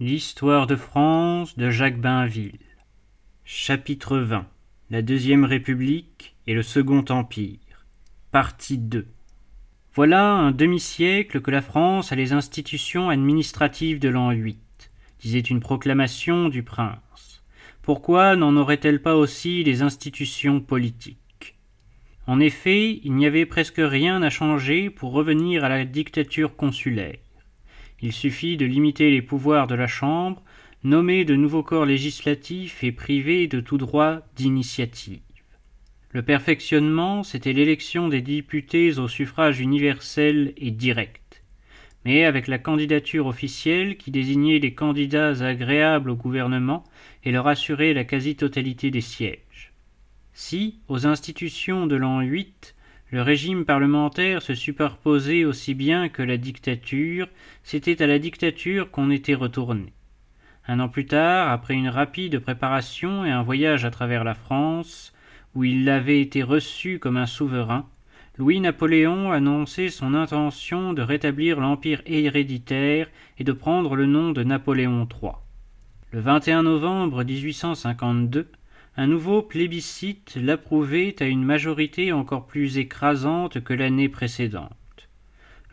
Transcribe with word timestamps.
L'histoire 0.00 0.66
de 0.66 0.74
France 0.74 1.56
de 1.56 1.70
Jacques 1.70 2.00
Bainville. 2.00 2.58
Chapitre 3.44 4.18
20 4.18 4.44
La 4.90 5.02
Deuxième 5.02 5.44
République 5.44 6.34
et 6.48 6.54
le 6.54 6.64
Second 6.64 7.04
Empire. 7.10 7.86
Partie 8.32 8.78
2 8.78 9.06
Voilà 9.94 10.32
un 10.32 10.50
demi-siècle 10.50 11.40
que 11.40 11.52
la 11.52 11.62
France 11.62 12.10
a 12.10 12.16
les 12.16 12.32
institutions 12.32 13.08
administratives 13.08 14.00
de 14.00 14.08
l'an 14.08 14.32
8, 14.32 14.90
disait 15.20 15.38
une 15.38 15.60
proclamation 15.60 16.48
du 16.48 16.64
prince. 16.64 17.44
Pourquoi 17.80 18.34
n'en 18.34 18.56
aurait-elle 18.56 19.00
pas 19.00 19.14
aussi 19.14 19.62
les 19.62 19.82
institutions 19.82 20.60
politiques? 20.60 21.56
En 22.26 22.40
effet, 22.40 22.98
il 23.04 23.14
n'y 23.14 23.26
avait 23.26 23.46
presque 23.46 23.80
rien 23.80 24.24
à 24.24 24.30
changer 24.30 24.90
pour 24.90 25.12
revenir 25.12 25.62
à 25.62 25.68
la 25.68 25.84
dictature 25.84 26.56
consulaire. 26.56 27.18
Il 28.04 28.12
suffit 28.12 28.58
de 28.58 28.66
limiter 28.66 29.10
les 29.10 29.22
pouvoirs 29.22 29.66
de 29.66 29.74
la 29.74 29.86
Chambre, 29.86 30.42
nommer 30.82 31.24
de 31.24 31.36
nouveaux 31.36 31.62
corps 31.62 31.86
législatifs 31.86 32.84
et 32.84 32.92
priver 32.92 33.46
de 33.46 33.60
tout 33.60 33.78
droit 33.78 34.20
d'initiative. 34.36 35.22
Le 36.10 36.20
perfectionnement, 36.20 37.22
c'était 37.22 37.54
l'élection 37.54 38.08
des 38.08 38.20
députés 38.20 38.98
au 38.98 39.08
suffrage 39.08 39.58
universel 39.58 40.52
et 40.58 40.70
direct. 40.70 41.42
Mais 42.04 42.26
avec 42.26 42.46
la 42.46 42.58
candidature 42.58 43.26
officielle 43.26 43.96
qui 43.96 44.10
désignait 44.10 44.58
les 44.58 44.74
candidats 44.74 45.42
agréables 45.42 46.10
au 46.10 46.14
gouvernement 46.14 46.84
et 47.24 47.32
leur 47.32 47.48
assurait 47.48 47.94
la 47.94 48.04
quasi-totalité 48.04 48.90
des 48.90 49.00
sièges. 49.00 49.72
Si, 50.34 50.78
aux 50.88 51.06
institutions 51.06 51.86
de 51.86 51.96
l'an 51.96 52.20
8, 52.20 52.73
le 53.14 53.22
régime 53.22 53.64
parlementaire 53.64 54.42
se 54.42 54.56
superposait 54.56 55.44
aussi 55.44 55.74
bien 55.74 56.08
que 56.08 56.20
la 56.20 56.36
dictature, 56.36 57.28
c'était 57.62 58.02
à 58.02 58.08
la 58.08 58.18
dictature 58.18 58.90
qu'on 58.90 59.08
était 59.08 59.36
retourné. 59.36 59.92
Un 60.66 60.80
an 60.80 60.88
plus 60.88 61.06
tard, 61.06 61.52
après 61.52 61.74
une 61.74 61.88
rapide 61.88 62.40
préparation 62.40 63.24
et 63.24 63.30
un 63.30 63.44
voyage 63.44 63.84
à 63.84 63.92
travers 63.92 64.24
la 64.24 64.34
France, 64.34 65.12
où 65.54 65.62
il 65.62 65.88
avait 65.88 66.20
été 66.20 66.42
reçu 66.42 66.98
comme 66.98 67.16
un 67.16 67.26
souverain, 67.26 67.86
Louis-Napoléon 68.36 69.30
annonçait 69.30 69.90
son 69.90 70.12
intention 70.12 70.92
de 70.92 71.02
rétablir 71.02 71.60
l'empire 71.60 72.02
héréditaire 72.06 73.08
et 73.38 73.44
de 73.44 73.52
prendre 73.52 73.94
le 73.94 74.06
nom 74.06 74.32
de 74.32 74.42
Napoléon 74.42 75.06
III. 75.08 75.34
Le 76.10 76.18
21 76.18 76.64
novembre 76.64 77.22
1852, 77.22 78.48
un 78.96 79.08
nouveau 79.08 79.42
plébiscite 79.42 80.36
l'approuvait 80.36 81.16
à 81.20 81.26
une 81.26 81.44
majorité 81.44 82.12
encore 82.12 82.46
plus 82.46 82.78
écrasante 82.78 83.62
que 83.62 83.74
l'année 83.74 84.08
précédente. 84.08 84.70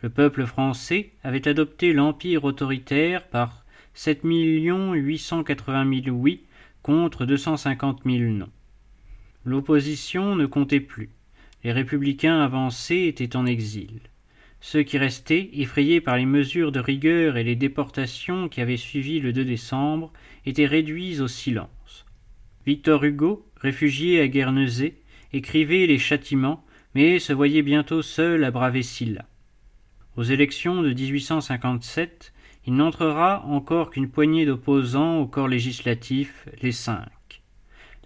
Le 0.00 0.10
peuple 0.10 0.44
français 0.44 1.10
avait 1.22 1.46
adopté 1.46 1.92
l'empire 1.92 2.42
autoritaire 2.42 3.28
par 3.28 3.64
sept 3.94 4.22
huit 4.24 5.18
cent 5.18 5.44
quatre-vingt 5.44 5.84
mille 5.84 6.10
oui 6.10 6.40
contre 6.82 7.24
deux 7.24 7.36
cent 7.36 7.56
cinquante 7.56 8.04
mille 8.04 8.36
non. 8.36 8.48
L'opposition 9.44 10.34
ne 10.34 10.46
comptait 10.46 10.80
plus. 10.80 11.10
Les 11.62 11.70
républicains 11.70 12.40
avancés 12.40 13.06
étaient 13.06 13.36
en 13.36 13.46
exil. 13.46 14.00
Ceux 14.60 14.82
qui 14.82 14.98
restaient, 14.98 15.50
effrayés 15.54 16.00
par 16.00 16.16
les 16.16 16.26
mesures 16.26 16.72
de 16.72 16.80
rigueur 16.80 17.36
et 17.36 17.44
les 17.44 17.56
déportations 17.56 18.48
qui 18.48 18.60
avaient 18.60 18.76
suivi 18.76 19.20
le 19.20 19.32
2 19.32 19.44
décembre, 19.44 20.12
étaient 20.46 20.66
réduits 20.66 21.20
au 21.20 21.28
silence. 21.28 21.68
Victor 22.64 23.02
Hugo, 23.02 23.44
réfugié 23.56 24.20
à 24.20 24.28
Guernesey, 24.28 24.94
écrivait 25.32 25.86
les 25.86 25.98
châtiments, 25.98 26.64
mais 26.94 27.18
se 27.18 27.32
voyait 27.32 27.62
bientôt 27.62 28.02
seul 28.02 28.44
à 28.44 28.50
braver 28.50 28.82
Silla. 28.82 29.26
Aux 30.16 30.22
élections 30.22 30.82
de 30.82 30.92
1857, 30.92 32.32
il 32.66 32.74
n'entrera 32.74 33.44
encore 33.46 33.90
qu'une 33.90 34.08
poignée 34.08 34.46
d'opposants 34.46 35.18
au 35.18 35.26
corps 35.26 35.48
législatif, 35.48 36.48
les 36.60 36.70
cinq. 36.70 37.42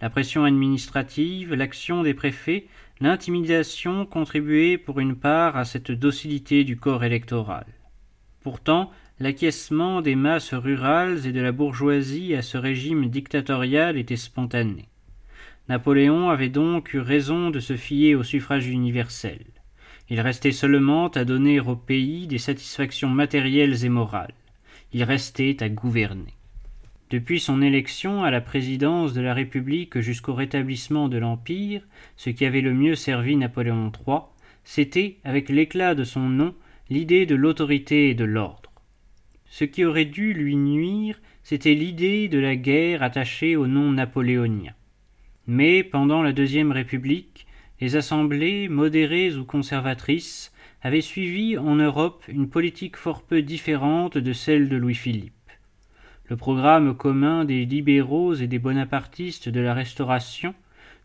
La 0.01 0.09
pression 0.09 0.43
administrative, 0.43 1.53
l'action 1.53 2.01
des 2.01 2.13
préfets, 2.13 2.67
l'intimidation 2.99 4.05
contribuaient 4.05 4.77
pour 4.77 4.99
une 4.99 5.15
part 5.15 5.57
à 5.57 5.65
cette 5.65 5.91
docilité 5.91 6.63
du 6.63 6.77
corps 6.77 7.03
électoral. 7.03 7.65
Pourtant, 8.49 8.91
l'acquiescement 9.19 10.01
des 10.01 10.15
masses 10.15 10.53
rurales 10.53 11.27
et 11.27 11.33
de 11.33 11.41
la 11.41 11.51
bourgeoisie 11.51 12.33
à 12.33 12.41
ce 12.41 12.57
régime 12.57 13.09
dictatorial 13.09 13.97
était 13.97 14.15
spontané. 14.15 14.85
Napoléon 15.67 16.29
avait 16.29 16.47
donc 16.47 16.93
eu 16.93 16.99
raison 16.99 17.49
de 17.49 17.59
se 17.59 17.75
fier 17.75 18.15
au 18.15 18.23
suffrage 18.23 18.69
universel. 18.69 19.41
Il 20.09 20.21
restait 20.21 20.53
seulement 20.53 21.09
à 21.09 21.25
donner 21.25 21.59
au 21.59 21.75
pays 21.75 22.25
des 22.25 22.37
satisfactions 22.37 23.09
matérielles 23.09 23.83
et 23.83 23.89
morales. 23.89 24.33
Il 24.93 25.03
restait 25.03 25.61
à 25.61 25.67
gouverner. 25.67 26.33
Depuis 27.09 27.41
son 27.41 27.61
élection 27.61 28.23
à 28.23 28.31
la 28.31 28.39
présidence 28.39 29.11
de 29.11 29.19
la 29.19 29.33
République 29.33 29.99
jusqu'au 29.99 30.35
rétablissement 30.35 31.09
de 31.09 31.17
l'Empire, 31.17 31.81
ce 32.15 32.29
qui 32.29 32.45
avait 32.45 32.61
le 32.61 32.73
mieux 32.73 32.95
servi 32.95 33.35
Napoléon 33.35 33.91
III, 34.07 34.19
c'était, 34.63 35.17
avec 35.25 35.49
l'éclat 35.49 35.95
de 35.95 36.05
son 36.05 36.29
nom, 36.29 36.55
l'idée 36.89 37.25
de 37.25 37.35
l'autorité 37.35 38.09
et 38.09 38.15
de 38.15 38.23
l'ordre. 38.23 38.71
Ce 39.49 39.65
qui 39.65 39.85
aurait 39.85 40.05
dû 40.05 40.33
lui 40.33 40.55
nuire, 40.55 41.19
c'était 41.43 41.73
l'idée 41.73 42.27
de 42.27 42.39
la 42.39 42.55
guerre 42.55 43.03
attachée 43.03 43.55
au 43.55 43.67
nom 43.67 43.91
napoléonien. 43.91 44.73
Mais 45.47 45.83
pendant 45.83 46.21
la 46.21 46.33
Deuxième 46.33 46.71
République, 46.71 47.47
les 47.79 47.95
assemblées, 47.95 48.67
modérées 48.67 49.35
ou 49.35 49.45
conservatrices, 49.45 50.51
avaient 50.81 51.01
suivi 51.01 51.57
en 51.57 51.75
Europe 51.75 52.23
une 52.27 52.49
politique 52.49 52.97
fort 52.97 53.23
peu 53.23 53.41
différente 53.41 54.17
de 54.17 54.33
celle 54.33 54.69
de 54.69 54.77
Louis-Philippe. 54.77 55.33
Le 56.29 56.35
programme 56.35 56.95
commun 56.95 57.45
des 57.45 57.65
libéraux 57.65 58.35
et 58.35 58.47
des 58.47 58.59
bonapartistes 58.59 59.49
de 59.49 59.59
la 59.59 59.73
Restauration, 59.73 60.53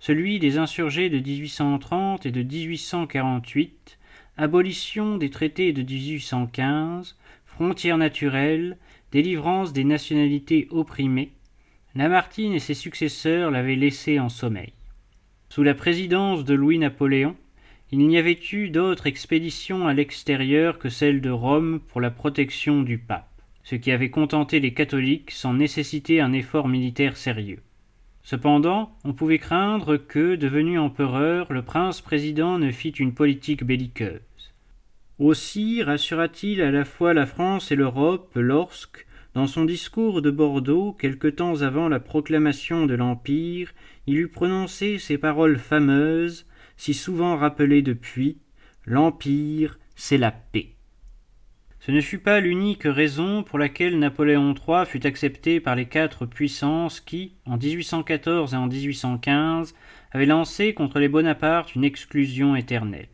celui 0.00 0.41
des 0.41 0.59
insurgés 0.59 1.10
de 1.10 1.19
1830 1.19 2.26
et 2.26 2.32
de 2.32 2.43
1848, 2.43 3.99
abolition 4.42 5.19
des 5.19 5.30
traités 5.30 5.72
de 5.72 5.82
1815, 5.82 7.16
frontières 7.47 7.97
naturelles, 7.97 8.76
délivrance 9.12 9.72
des 9.72 9.84
nationalités 9.84 10.66
opprimées, 10.70 11.30
Lamartine 11.94 12.54
et 12.54 12.58
ses 12.58 12.75
successeurs 12.75 13.50
l'avaient 13.50 13.76
laissé 13.76 14.19
en 14.19 14.28
sommeil. 14.28 14.72
Sous 15.48 15.62
la 15.62 15.75
présidence 15.75 16.44
de 16.44 16.54
Louis-Napoléon, 16.54 17.36
il 17.92 18.08
n'y 18.08 18.19
avait 18.19 18.41
eu 18.52 18.70
d'autre 18.70 19.06
expédition 19.06 19.86
à 19.86 19.92
l'extérieur 19.92 20.78
que 20.78 20.88
celle 20.88 21.20
de 21.20 21.31
Rome 21.31 21.81
pour 21.88 22.00
la 22.00 22.10
protection 22.10 22.82
du 22.82 22.98
pape, 22.98 23.31
ce 23.62 23.76
qui 23.76 23.92
avait 23.92 24.10
contenté 24.10 24.58
les 24.58 24.75
catholiques 24.75 25.31
sans 25.31 25.52
nécessiter 25.52 26.20
un 26.20 26.32
effort 26.32 26.66
militaire 26.66 27.16
sérieux. 27.16 27.60
Cependant, 28.25 28.97
on 29.04 29.12
pouvait 29.12 29.38
craindre 29.38 29.97
que, 29.97 30.36
devenu 30.36 30.78
empereur, 30.78 31.52
le 31.52 31.62
prince 31.62 32.00
président 32.00 32.58
ne 32.58 32.70
fît 32.70 32.91
une 32.91 33.14
politique 33.14 33.64
belliqueuse. 33.64 34.20
Aussi 35.22 35.84
rassura-t-il 35.84 36.60
à 36.62 36.72
la 36.72 36.84
fois 36.84 37.15
la 37.15 37.27
France 37.27 37.71
et 37.71 37.77
l'Europe 37.77 38.33
lorsque, 38.34 39.06
dans 39.34 39.47
son 39.47 39.65
discours 39.65 40.21
de 40.21 40.33
Bordeaux, 40.33 40.94
quelque 40.94 41.28
temps 41.28 41.62
avant 41.62 41.88
la 41.88 42.00
proclamation 42.00 42.87
de 42.87 42.94
l'Empire, 42.94 43.72
il 44.09 44.19
eut 44.19 44.27
prononcé 44.27 44.99
ces 44.99 45.19
paroles 45.19 45.59
fameuses, 45.59 46.44
si 46.77 46.93
souvent 46.93 47.37
rappelées 47.37 47.82
depuis 47.82 48.38
L'Empire, 48.84 49.78
c'est 49.94 50.19
la 50.19 50.32
paix. 50.32 50.71
Ce 51.78 51.93
ne 51.93 52.00
fut 52.00 52.19
pas 52.19 52.41
l'unique 52.41 52.82
raison 52.82 53.44
pour 53.44 53.61
laquelle 53.61 54.00
Napoléon 54.00 54.55
III 54.55 54.87
fut 54.87 55.06
accepté 55.06 55.61
par 55.61 55.77
les 55.77 55.87
quatre 55.87 56.27
puissances 56.27 56.99
qui, 57.00 57.37
en 57.47 57.59
1814 57.59 58.55
et 58.55 58.56
en 58.56 58.66
1815, 58.66 59.77
avaient 60.11 60.27
lancé 60.27 60.75
contre 60.75 60.99
les 60.99 61.09
Bonaparte 61.09 61.77
une 61.77 61.84
exclusion 61.84 62.56
éternelle. 62.56 63.06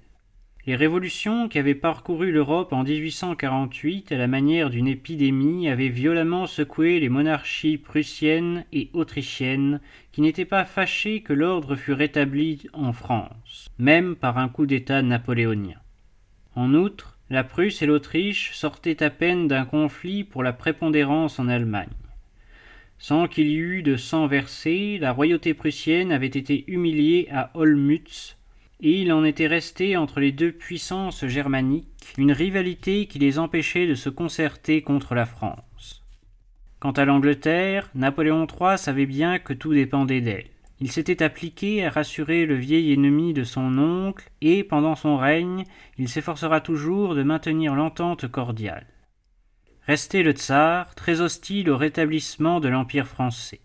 Les 0.69 0.77
révolutions 0.77 1.49
qui 1.49 1.59
avaient 1.59 1.75
parcouru 1.75 2.31
l'Europe 2.31 2.75
en 2.75 2.85
1848 2.85 4.13
à 4.13 4.19
la 4.19 4.27
manière 4.27 4.69
d'une 4.69 4.87
épidémie 4.87 5.67
avaient 5.67 5.89
violemment 5.89 6.47
secoué 6.47 7.01
les 7.01 7.09
monarchies 7.09 7.79
prussiennes 7.79 8.67
et 8.71 8.91
autrichiennes 8.93 9.81
qui 10.13 10.21
n'étaient 10.21 10.45
pas 10.45 10.67
fâchées 10.67 11.23
que 11.23 11.33
l'ordre 11.33 11.75
fût 11.75 11.95
rétabli 11.95 12.67
en 12.75 12.93
France, 12.93 13.71
même 13.79 14.15
par 14.15 14.37
un 14.37 14.51
coup 14.51 14.67
d'État 14.67 15.01
napoléonien. 15.01 15.79
En 16.55 16.75
outre, 16.75 17.19
la 17.31 17.45
Prusse 17.45 17.81
et 17.81 17.87
l'Autriche 17.87 18.53
sortaient 18.53 19.03
à 19.03 19.09
peine 19.09 19.49
d'un 19.49 19.65
conflit 19.65 20.23
pour 20.23 20.43
la 20.43 20.53
prépondérance 20.53 21.39
en 21.39 21.49
Allemagne. 21.49 21.89
Sans 22.99 23.27
qu'il 23.27 23.49
y 23.49 23.57
eût 23.57 23.83
de 23.83 23.97
sang 23.97 24.27
versé, 24.27 24.99
la 25.01 25.13
royauté 25.13 25.55
prussienne 25.55 26.13
avait 26.13 26.27
été 26.27 26.71
humiliée 26.71 27.27
à 27.33 27.53
Olmütz 27.55 28.38
et 28.81 29.03
il 29.03 29.13
en 29.13 29.25
était 29.25 29.47
resté 29.47 29.97
entre 29.97 30.21
les 30.21 30.33
deux 30.33 30.53
puissances 30.53 31.27
germaniques 31.27 32.15
une 32.17 32.33
rivalité 32.33 33.07
qui 33.07 33.19
les 33.19 33.39
empêchait 33.39 33.87
de 33.87 33.95
se 33.95 34.09
concerter 34.09 34.83
contre 34.83 35.15
la 35.15 35.27
France. 35.27 36.05
Quant 36.81 36.93
à 36.93 37.05
l'Angleterre, 37.05 37.91
Napoléon 37.95 38.47
III 38.47 38.79
savait 38.79 39.07
bien 39.07 39.39
que 39.39 39.53
tout 39.53 39.75
dépendait 39.75 40.21
d'elle. 40.21 40.51
Il 40.81 40.93
s'était 40.93 41.25
appliqué 41.25 41.85
à 41.85 41.91
rassurer 41.91 42.47
le 42.47 42.55
vieil 42.55 42.93
ennemi 42.93 43.33
de 43.33 43.43
son 43.43 43.79
oncle, 43.79 44.31
et, 44.41 44.63
pendant 44.63 44.95
son 44.95 45.17
règne, 45.17 45.65
il 45.99 46.09
s'efforcera 46.09 46.61
toujours 46.61 47.17
de 47.17 47.25
maintenir 47.25 47.75
l'entente 47.75 48.29
cordiale. 48.29 48.87
Restait 49.89 50.23
le 50.23 50.33
tsar, 50.33 50.95
très 50.95 51.21
hostile 51.21 51.69
au 51.71 51.77
rétablissement 51.77 52.61
de 52.61 52.69
l'Empire 52.69 53.09
français. 53.09 53.61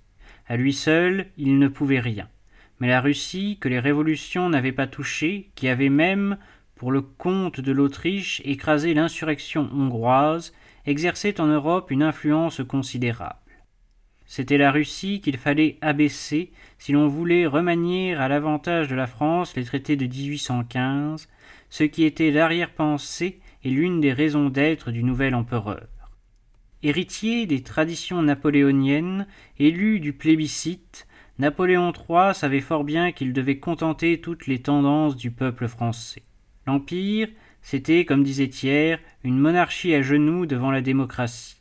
À 0.48 0.57
lui 0.57 0.74
seul, 0.74 1.27
il 1.38 1.60
ne 1.60 1.68
pouvait 1.68 2.00
rien. 2.00 2.30
Mais 2.79 2.87
la 2.87 3.01
Russie, 3.01 3.57
que 3.59 3.69
les 3.69 3.79
révolutions 3.79 4.49
n'avaient 4.49 4.71
pas 4.71 4.87
touchée, 4.87 5.51
qui 5.55 5.67
avait 5.67 5.89
même, 5.89 6.37
pour 6.75 6.91
le 6.91 7.01
compte 7.01 7.61
de 7.61 7.71
l'Autriche, 7.71 8.41
écrasé 8.45 8.93
l'insurrection 8.93 9.69
hongroise, 9.73 10.53
exerçait 10.85 11.39
en 11.39 11.47
Europe 11.47 11.91
une 11.91 12.03
influence 12.03 12.61
considérable. 12.67 13.37
C'était 14.25 14.57
la 14.57 14.71
Russie 14.71 15.21
qu'il 15.21 15.37
fallait 15.37 15.77
abaisser 15.81 16.51
si 16.77 16.91
l'on 16.91 17.07
voulait 17.07 17.45
remanier 17.45 18.15
à 18.15 18.27
l'avantage 18.27 18.87
de 18.87 18.95
la 18.95 19.07
France 19.07 19.55
les 19.55 19.63
traités 19.63 19.95
de 19.95 20.07
1815, 20.07 21.29
ce 21.69 21.83
qui 21.83 22.03
était 22.03 22.31
l'arrière-pensée 22.31 23.39
et 23.63 23.69
l'une 23.69 24.01
des 24.01 24.13
raisons 24.13 24.49
d'être 24.49 24.91
du 24.91 25.03
nouvel 25.03 25.35
empereur. 25.35 25.87
Héritier 26.81 27.45
des 27.45 27.63
traditions 27.63 28.21
napoléoniennes, 28.21 29.27
élu 29.57 29.99
du 29.99 30.13
plébiscite, 30.13 31.07
Napoléon 31.39 31.91
III 31.91 32.35
savait 32.35 32.62
fort 32.62 32.83
bien 32.83 33.12
qu'il 33.12 33.33
devait 33.33 33.57
contenter 33.57 34.21
toutes 34.21 34.45
les 34.45 34.59
tendances 34.59 35.15
du 35.15 35.31
peuple 35.31 35.68
français. 35.68 36.21
L'Empire, 36.68 37.27
c'était, 37.63 38.06
comme 38.06 38.24
disait 38.24 38.50
Thiers, 38.50 38.97
une 39.24 39.39
monarchie 39.39 39.95
à 39.95 40.03
genoux 40.03 40.45
devant 40.45 40.69
la 40.69 40.81
démocratie. 40.81 41.57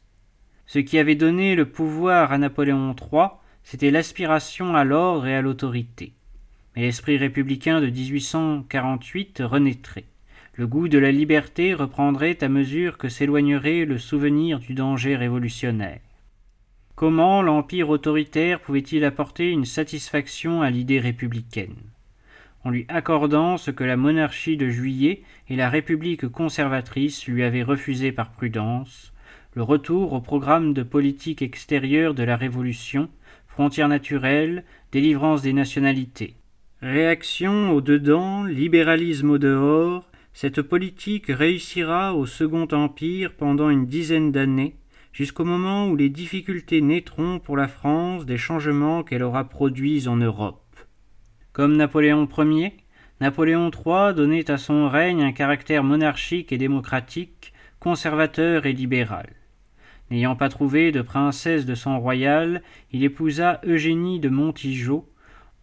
Ce 0.66 0.78
qui 0.78 0.98
avait 0.98 1.14
donné 1.14 1.54
le 1.54 1.64
pouvoir 1.64 2.32
à 2.32 2.38
Napoléon 2.38 2.94
III, 2.94 3.28
c'était 3.64 3.90
l'aspiration 3.90 4.76
à 4.76 4.84
l'ordre 4.84 5.26
et 5.26 5.34
à 5.34 5.42
l'autorité. 5.42 6.12
Mais 6.76 6.82
l'esprit 6.82 7.16
républicain 7.16 7.80
de 7.80 7.86
1848 7.86 9.42
renaîtrait. 9.44 10.04
Le 10.54 10.66
goût 10.66 10.88
de 10.88 10.98
la 10.98 11.12
liberté 11.12 11.72
reprendrait 11.72 12.44
à 12.44 12.48
mesure 12.48 12.98
que 12.98 13.08
s'éloignerait 13.08 13.86
le 13.86 13.96
souvenir 13.96 14.58
du 14.58 14.74
danger 14.74 15.16
révolutionnaire. 15.16 16.00
Comment 17.02 17.42
l'empire 17.42 17.88
autoritaire 17.88 18.60
pouvait-il 18.60 19.04
apporter 19.04 19.50
une 19.50 19.64
satisfaction 19.64 20.62
à 20.62 20.70
l'idée 20.70 21.00
républicaine? 21.00 21.74
En 22.62 22.70
lui 22.70 22.86
accordant 22.86 23.56
ce 23.56 23.72
que 23.72 23.82
la 23.82 23.96
monarchie 23.96 24.56
de 24.56 24.68
juillet 24.68 25.22
et 25.48 25.56
la 25.56 25.68
république 25.68 26.28
conservatrice 26.28 27.26
lui 27.26 27.42
avaient 27.42 27.64
refusé 27.64 28.12
par 28.12 28.30
prudence, 28.30 29.12
le 29.54 29.64
retour 29.64 30.12
au 30.12 30.20
programme 30.20 30.74
de 30.74 30.84
politique 30.84 31.42
extérieure 31.42 32.14
de 32.14 32.22
la 32.22 32.36
Révolution, 32.36 33.08
frontières 33.48 33.88
naturelles, 33.88 34.62
délivrance 34.92 35.42
des 35.42 35.52
nationalités. 35.52 36.36
Réaction 36.82 37.72
au 37.72 37.80
dedans, 37.80 38.44
libéralisme 38.44 39.30
au 39.30 39.38
dehors, 39.38 40.08
cette 40.34 40.62
politique 40.62 41.26
réussira 41.26 42.14
au 42.14 42.26
Second 42.26 42.68
Empire 42.70 43.32
pendant 43.36 43.70
une 43.70 43.86
dizaine 43.86 44.30
d'années, 44.30 44.76
jusqu'au 45.12 45.44
moment 45.44 45.88
où 45.88 45.96
les 45.96 46.08
difficultés 46.08 46.80
naîtront 46.80 47.38
pour 47.38 47.56
la 47.56 47.68
France 47.68 48.24
des 48.26 48.38
changements 48.38 49.02
qu'elle 49.02 49.22
aura 49.22 49.48
produits 49.48 50.08
en 50.08 50.16
Europe. 50.16 50.58
Comme 51.52 51.76
Napoléon 51.76 52.26
Ier, 52.38 52.74
Napoléon 53.20 53.70
III 53.70 54.14
donnait 54.14 54.50
à 54.50 54.56
son 54.56 54.88
règne 54.88 55.22
un 55.22 55.32
caractère 55.32 55.84
monarchique 55.84 56.50
et 56.50 56.58
démocratique, 56.58 57.52
conservateur 57.78 58.66
et 58.66 58.72
libéral. 58.72 59.28
N'ayant 60.10 60.36
pas 60.36 60.48
trouvé 60.48 60.92
de 60.92 61.02
princesse 61.02 61.66
de 61.66 61.74
sang 61.74 61.98
royal, 61.98 62.62
il 62.90 63.04
épousa 63.04 63.60
Eugénie 63.64 64.18
de 64.18 64.28
Montijo, 64.28 65.08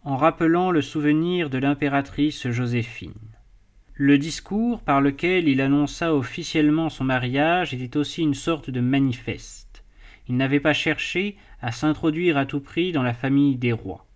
en 0.02 0.16
rappelant 0.16 0.70
le 0.70 0.80
souvenir 0.80 1.50
de 1.50 1.58
l'impératrice 1.58 2.48
Joséphine. 2.48 3.29
Le 4.02 4.16
discours 4.16 4.80
par 4.80 5.02
lequel 5.02 5.46
il 5.46 5.60
annonça 5.60 6.14
officiellement 6.14 6.88
son 6.88 7.04
mariage 7.04 7.74
était 7.74 7.98
aussi 7.98 8.22
une 8.22 8.32
sorte 8.32 8.70
de 8.70 8.80
manifeste. 8.80 9.84
Il 10.26 10.38
n'avait 10.38 10.58
pas 10.58 10.72
cherché 10.72 11.36
à 11.60 11.70
s'introduire 11.70 12.38
à 12.38 12.46
tout 12.46 12.60
prix 12.60 12.92
dans 12.92 13.02
la 13.02 13.12
famille 13.12 13.56
des 13.56 13.72
rois 13.72 14.06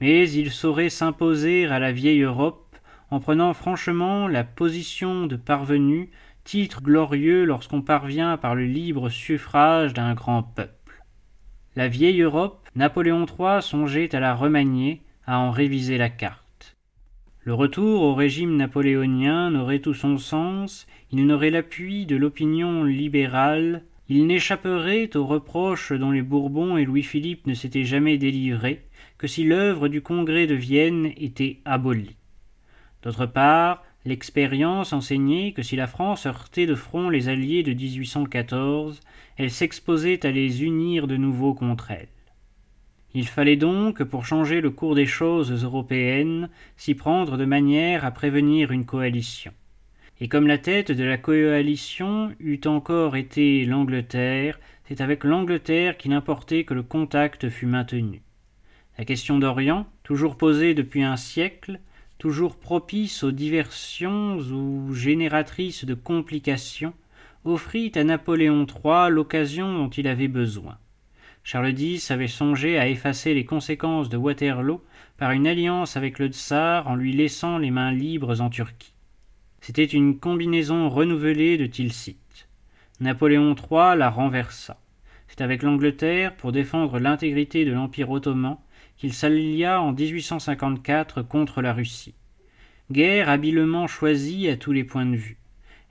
mais 0.00 0.30
il 0.30 0.50
saurait 0.50 0.88
s'imposer 0.88 1.66
à 1.66 1.78
la 1.78 1.92
vieille 1.92 2.22
Europe 2.22 2.76
en 3.10 3.20
prenant 3.20 3.52
franchement 3.52 4.28
la 4.28 4.44
position 4.44 5.26
de 5.26 5.36
parvenu, 5.36 6.10
titre 6.44 6.80
glorieux 6.80 7.44
lorsqu'on 7.44 7.82
parvient 7.82 8.36
par 8.36 8.54
le 8.54 8.64
libre 8.64 9.08
suffrage 9.10 9.92
d'un 9.92 10.14
grand 10.14 10.42
peuple. 10.42 11.04
La 11.76 11.88
vieille 11.88 12.22
Europe, 12.22 12.66
Napoléon 12.74 13.26
III 13.26 13.62
songeait 13.62 14.14
à 14.14 14.20
la 14.20 14.34
remanier, 14.34 15.02
à 15.26 15.38
en 15.38 15.50
réviser 15.50 15.98
la 15.98 16.08
carte. 16.08 16.44
Le 17.50 17.54
retour 17.54 18.02
au 18.02 18.14
régime 18.14 18.56
napoléonien 18.56 19.50
n'aurait 19.50 19.80
tout 19.80 19.92
son 19.92 20.18
sens, 20.18 20.86
il 21.10 21.26
n'aurait 21.26 21.50
l'appui 21.50 22.06
de 22.06 22.14
l'opinion 22.14 22.84
libérale, 22.84 23.82
il 24.08 24.28
n'échapperait 24.28 25.16
aux 25.16 25.26
reproches 25.26 25.90
dont 25.92 26.12
les 26.12 26.22
Bourbons 26.22 26.76
et 26.76 26.84
Louis-Philippe 26.84 27.48
ne 27.48 27.54
s'étaient 27.54 27.82
jamais 27.82 28.18
délivrés, 28.18 28.84
que 29.18 29.26
si 29.26 29.42
l'œuvre 29.42 29.88
du 29.88 30.00
Congrès 30.00 30.46
de 30.46 30.54
Vienne 30.54 31.10
était 31.16 31.58
abolie. 31.64 32.14
D'autre 33.02 33.26
part, 33.26 33.82
l'expérience 34.04 34.92
enseignait 34.92 35.50
que 35.50 35.64
si 35.64 35.74
la 35.74 35.88
France 35.88 36.26
heurtait 36.26 36.66
de 36.66 36.76
front 36.76 37.10
les 37.10 37.28
alliés 37.28 37.64
de 37.64 37.72
1814, 37.72 39.00
elle 39.38 39.50
s'exposait 39.50 40.24
à 40.24 40.30
les 40.30 40.62
unir 40.62 41.08
de 41.08 41.16
nouveau 41.16 41.52
contre 41.54 41.90
elle. 41.90 42.06
Il 43.12 43.26
fallait 43.26 43.56
donc, 43.56 44.04
pour 44.04 44.24
changer 44.24 44.60
le 44.60 44.70
cours 44.70 44.94
des 44.94 45.06
choses 45.06 45.64
européennes, 45.64 46.48
s'y 46.76 46.94
prendre 46.94 47.36
de 47.36 47.44
manière 47.44 48.04
à 48.04 48.12
prévenir 48.12 48.70
une 48.70 48.86
coalition. 48.86 49.52
Et 50.20 50.28
comme 50.28 50.46
la 50.46 50.58
tête 50.58 50.92
de 50.92 51.02
la 51.02 51.16
coalition 51.16 52.32
eût 52.38 52.60
encore 52.66 53.16
été 53.16 53.64
l'Angleterre, 53.64 54.60
c'est 54.86 55.00
avec 55.00 55.24
l'Angleterre 55.24 55.96
qu'il 55.96 56.12
importait 56.12 56.64
que 56.64 56.74
le 56.74 56.82
contact 56.82 57.48
fût 57.48 57.66
maintenu. 57.66 58.22
La 58.98 59.04
question 59.04 59.38
d'Orient, 59.38 59.86
toujours 60.02 60.36
posée 60.36 60.74
depuis 60.74 61.02
un 61.02 61.16
siècle, 61.16 61.80
toujours 62.18 62.56
propice 62.56 63.24
aux 63.24 63.32
diversions 63.32 64.36
ou 64.36 64.92
génératrice 64.92 65.84
de 65.84 65.94
complications, 65.94 66.92
offrit 67.44 67.90
à 67.94 68.04
Napoléon 68.04 68.66
III 68.66 69.10
l'occasion 69.10 69.72
dont 69.72 69.88
il 69.88 70.06
avait 70.06 70.28
besoin. 70.28 70.76
Charles 71.42 71.78
X 71.78 72.10
avait 72.10 72.28
songé 72.28 72.78
à 72.78 72.88
effacer 72.88 73.34
les 73.34 73.44
conséquences 73.44 74.08
de 74.08 74.16
Waterloo 74.16 74.82
par 75.16 75.32
une 75.32 75.46
alliance 75.46 75.96
avec 75.96 76.18
le 76.18 76.28
tsar 76.28 76.88
en 76.88 76.94
lui 76.94 77.12
laissant 77.12 77.58
les 77.58 77.70
mains 77.70 77.92
libres 77.92 78.40
en 78.40 78.50
Turquie. 78.50 78.94
C'était 79.60 79.84
une 79.84 80.18
combinaison 80.18 80.88
renouvelée 80.88 81.56
de 81.56 81.66
Tilsit. 81.66 82.16
Napoléon 83.00 83.54
III 83.54 83.96
la 83.96 84.10
renversa. 84.10 84.80
C'est 85.28 85.40
avec 85.40 85.62
l'Angleterre, 85.62 86.34
pour 86.36 86.52
défendre 86.52 86.98
l'intégrité 86.98 87.64
de 87.64 87.72
l'Empire 87.72 88.10
ottoman, 88.10 88.56
qu'il 88.96 89.12
s'allia 89.12 89.80
en 89.80 89.92
1854 89.92 91.22
contre 91.22 91.62
la 91.62 91.72
Russie. 91.72 92.14
Guerre 92.90 93.28
habilement 93.28 93.86
choisie 93.86 94.48
à 94.48 94.56
tous 94.56 94.72
les 94.72 94.84
points 94.84 95.06
de 95.06 95.16
vue. 95.16 95.38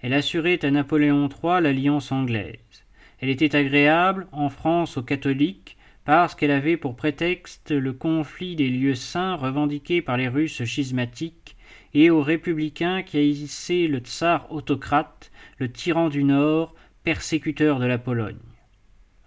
Elle 0.01 0.13
assurait 0.13 0.63
à 0.63 0.71
Napoléon 0.71 1.29
III 1.29 1.61
l'alliance 1.61 2.11
anglaise. 2.11 2.85
Elle 3.21 3.29
était 3.29 3.55
agréable, 3.55 4.27
en 4.31 4.49
France, 4.49 4.97
aux 4.97 5.03
catholiques, 5.03 5.77
parce 6.05 6.35
qu'elle 6.35 6.51
avait 6.51 6.77
pour 6.77 6.95
prétexte 6.95 7.71
le 7.71 7.93
conflit 7.93 8.55
des 8.55 8.69
lieux 8.69 8.95
saints 8.95 9.35
revendiqué 9.35 10.01
par 10.01 10.17
les 10.17 10.27
Russes 10.27 10.63
schismatiques, 10.63 11.55
et 11.93 12.09
aux 12.09 12.21
républicains 12.21 13.03
qui 13.03 13.17
haïssaient 13.17 13.87
le 13.87 13.99
tsar 13.99 14.51
autocrate, 14.51 15.31
le 15.57 15.71
tyran 15.71 16.09
du 16.09 16.23
Nord, 16.23 16.73
persécuteur 17.03 17.79
de 17.79 17.85
la 17.85 17.97
Pologne. 17.97 18.37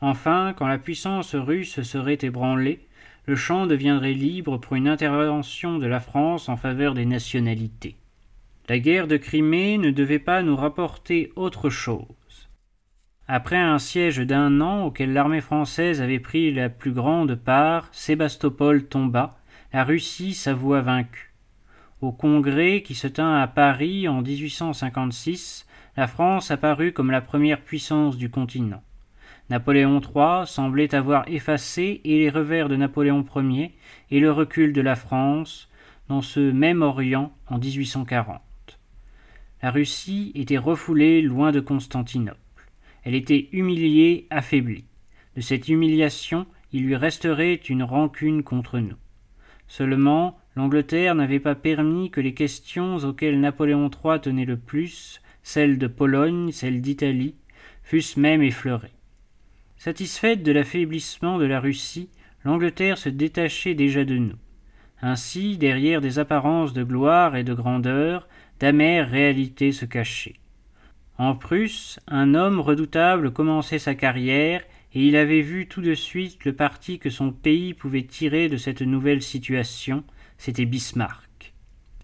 Enfin, 0.00 0.54
quand 0.56 0.66
la 0.66 0.78
puissance 0.78 1.34
russe 1.34 1.82
serait 1.82 2.18
ébranlée, 2.22 2.80
le 3.26 3.36
champ 3.36 3.66
deviendrait 3.66 4.14
libre 4.14 4.58
pour 4.58 4.74
une 4.74 4.88
intervention 4.88 5.78
de 5.78 5.86
la 5.86 6.00
France 6.00 6.48
en 6.48 6.56
faveur 6.56 6.94
des 6.94 7.06
nationalités. 7.06 7.96
La 8.68 8.78
guerre 8.78 9.06
de 9.06 9.16
Crimée 9.16 9.78
ne 9.78 9.90
devait 9.90 10.18
pas 10.18 10.42
nous 10.42 10.56
rapporter 10.56 11.32
autre 11.36 11.70
chose. 11.70 12.06
Après 13.34 13.56
un 13.56 13.78
siège 13.78 14.18
d'un 14.18 14.60
an 14.60 14.84
auquel 14.84 15.14
l'armée 15.14 15.40
française 15.40 16.02
avait 16.02 16.18
pris 16.18 16.52
la 16.52 16.68
plus 16.68 16.92
grande 16.92 17.34
part, 17.34 17.88
Sébastopol 17.90 18.84
tomba, 18.84 19.38
la 19.72 19.84
Russie 19.84 20.34
s'avoua 20.34 20.82
vaincue. 20.82 21.32
Au 22.02 22.12
congrès 22.12 22.82
qui 22.82 22.94
se 22.94 23.06
tint 23.06 23.40
à 23.40 23.46
Paris 23.46 24.06
en 24.06 24.20
1856, 24.20 25.66
la 25.96 26.08
France 26.08 26.50
apparut 26.50 26.92
comme 26.92 27.10
la 27.10 27.22
première 27.22 27.62
puissance 27.62 28.18
du 28.18 28.28
continent. 28.28 28.82
Napoléon 29.48 30.02
III 30.02 30.46
semblait 30.46 30.94
avoir 30.94 31.26
effacé 31.26 32.02
et 32.04 32.18
les 32.18 32.28
revers 32.28 32.68
de 32.68 32.76
Napoléon 32.76 33.24
Ier 33.34 33.72
et 34.10 34.20
le 34.20 34.30
recul 34.30 34.74
de 34.74 34.82
la 34.82 34.94
France 34.94 35.70
dans 36.10 36.20
ce 36.20 36.52
même 36.52 36.82
Orient 36.82 37.32
en 37.46 37.56
1840. 37.56 38.42
La 39.62 39.70
Russie 39.70 40.32
était 40.34 40.58
refoulée 40.58 41.22
loin 41.22 41.50
de 41.50 41.60
Constantinople. 41.60 42.36
Elle 43.04 43.14
était 43.14 43.48
humiliée, 43.52 44.26
affaiblie. 44.30 44.84
De 45.36 45.40
cette 45.40 45.68
humiliation, 45.68 46.46
il 46.72 46.84
lui 46.84 46.96
resterait 46.96 47.54
une 47.54 47.82
rancune 47.82 48.42
contre 48.42 48.78
nous. 48.78 48.96
Seulement, 49.66 50.38
l'Angleterre 50.56 51.14
n'avait 51.14 51.40
pas 51.40 51.54
permis 51.54 52.10
que 52.10 52.20
les 52.20 52.34
questions 52.34 52.96
auxquelles 52.98 53.40
Napoléon 53.40 53.90
III 53.90 54.20
tenait 54.20 54.44
le 54.44 54.58
plus, 54.58 55.20
celles 55.42 55.78
de 55.78 55.86
Pologne, 55.86 56.52
celles 56.52 56.80
d'Italie, 56.80 57.34
fussent 57.82 58.16
même 58.16 58.42
effleurés. 58.42 58.92
Satisfaite 59.76 60.42
de 60.42 60.52
l'affaiblissement 60.52 61.38
de 61.38 61.44
la 61.44 61.58
Russie, 61.58 62.08
l'Angleterre 62.44 62.98
se 62.98 63.08
détachait 63.08 63.74
déjà 63.74 64.04
de 64.04 64.16
nous. 64.16 64.36
Ainsi, 65.00 65.58
derrière 65.58 66.00
des 66.00 66.18
apparences 66.18 66.72
de 66.72 66.84
gloire 66.84 67.34
et 67.34 67.42
de 67.42 67.54
grandeur, 67.54 68.28
d'amères 68.60 69.10
réalités 69.10 69.72
se 69.72 69.84
cachaient. 69.84 70.36
En 71.22 71.36
Prusse, 71.36 72.00
un 72.08 72.34
homme 72.34 72.58
redoutable 72.58 73.32
commençait 73.32 73.78
sa 73.78 73.94
carrière, 73.94 74.60
et 74.92 75.06
il 75.06 75.14
avait 75.14 75.40
vu 75.40 75.68
tout 75.68 75.80
de 75.80 75.94
suite 75.94 76.44
le 76.44 76.52
parti 76.52 76.98
que 76.98 77.10
son 77.10 77.30
pays 77.30 77.74
pouvait 77.74 78.02
tirer 78.02 78.48
de 78.48 78.56
cette 78.56 78.82
nouvelle 78.82 79.22
situation, 79.22 80.02
c'était 80.36 80.64
Bismarck. 80.64 81.54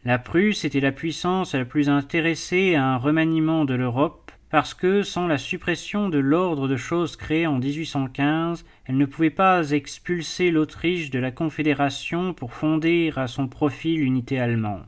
La 0.05 0.21
Prusse 0.21 0.65
était 0.65 0.79
la 0.79 0.93
puissance 0.93 1.57
la 1.57 1.65
plus 1.65 1.89
intéressée 1.89 2.77
à 2.77 2.85
un 2.85 2.97
remaniement 2.97 3.65
de 3.65 3.75
l'Europe, 3.75 4.31
parce 4.51 4.73
que, 4.73 5.03
sans 5.03 5.27
la 5.27 5.37
suppression 5.37 6.09
de 6.09 6.19
l'ordre 6.19 6.69
de 6.69 6.77
choses 6.77 7.17
créé 7.17 7.49
en 7.49 7.59
1815, 7.59 8.65
elle 8.85 8.99
ne 8.99 9.05
pouvait 9.05 9.31
pas 9.31 9.73
expulser 9.73 10.53
l'Autriche 10.53 11.11
de 11.11 11.19
la 11.19 11.33
Confédération 11.33 12.35
pour 12.35 12.53
fonder 12.55 13.13
à 13.17 13.27
son 13.27 13.49
profit 13.49 13.97
l'unité 13.97 14.39
allemande. 14.39 14.85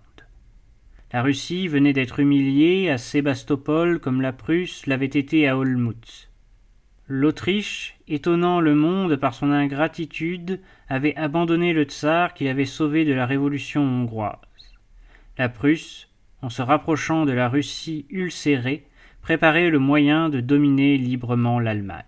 La 1.12 1.23
Russie 1.23 1.67
venait 1.67 1.93
d'être 1.93 2.21
humiliée 2.21 2.88
à 2.88 2.97
Sébastopol 2.97 3.99
comme 3.99 4.21
la 4.21 4.33
Prusse 4.33 4.87
l'avait 4.87 5.07
été 5.07 5.49
à 5.49 5.59
Olmutz. 5.59 6.31
L'Autriche, 7.09 7.97
étonnant 8.07 8.61
le 8.61 8.76
monde 8.76 9.17
par 9.17 9.35
son 9.35 9.50
ingratitude, 9.50 10.61
avait 10.88 11.17
abandonné 11.17 11.73
le 11.73 11.83
tsar 11.83 12.33
qui 12.33 12.45
l'avait 12.45 12.64
sauvé 12.64 13.05
de 13.05 13.12
la 13.12 13.26
révolution 13.26 13.83
hongroise. 13.83 14.38
La 15.37 15.49
Prusse, 15.49 16.09
en 16.43 16.49
se 16.49 16.62
rapprochant 16.62 17.26
de 17.26 17.33
la 17.33 17.49
Russie 17.49 18.07
ulcérée, 18.11 18.85
préparait 19.21 19.71
le 19.71 19.81
moyen 19.81 20.29
de 20.29 20.38
dominer 20.38 20.97
librement 20.97 21.59
l'Allemagne. 21.59 22.05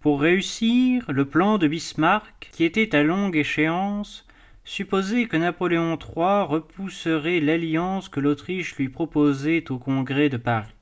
Pour 0.00 0.20
réussir, 0.20 1.04
le 1.08 1.24
plan 1.24 1.58
de 1.58 1.68
Bismarck, 1.68 2.50
qui 2.50 2.64
était 2.64 2.96
à 2.96 3.04
longue 3.04 3.36
échéance, 3.36 4.26
supposait 4.64 5.26
que 5.26 5.36
Napoléon 5.36 5.98
III 5.98 6.44
repousserait 6.46 7.40
l'alliance 7.40 8.08
que 8.08 8.20
l'Autriche 8.20 8.76
lui 8.76 8.88
proposait 8.88 9.70
au 9.70 9.78
Congrès 9.78 10.28
de 10.28 10.36
Paris. 10.36 10.72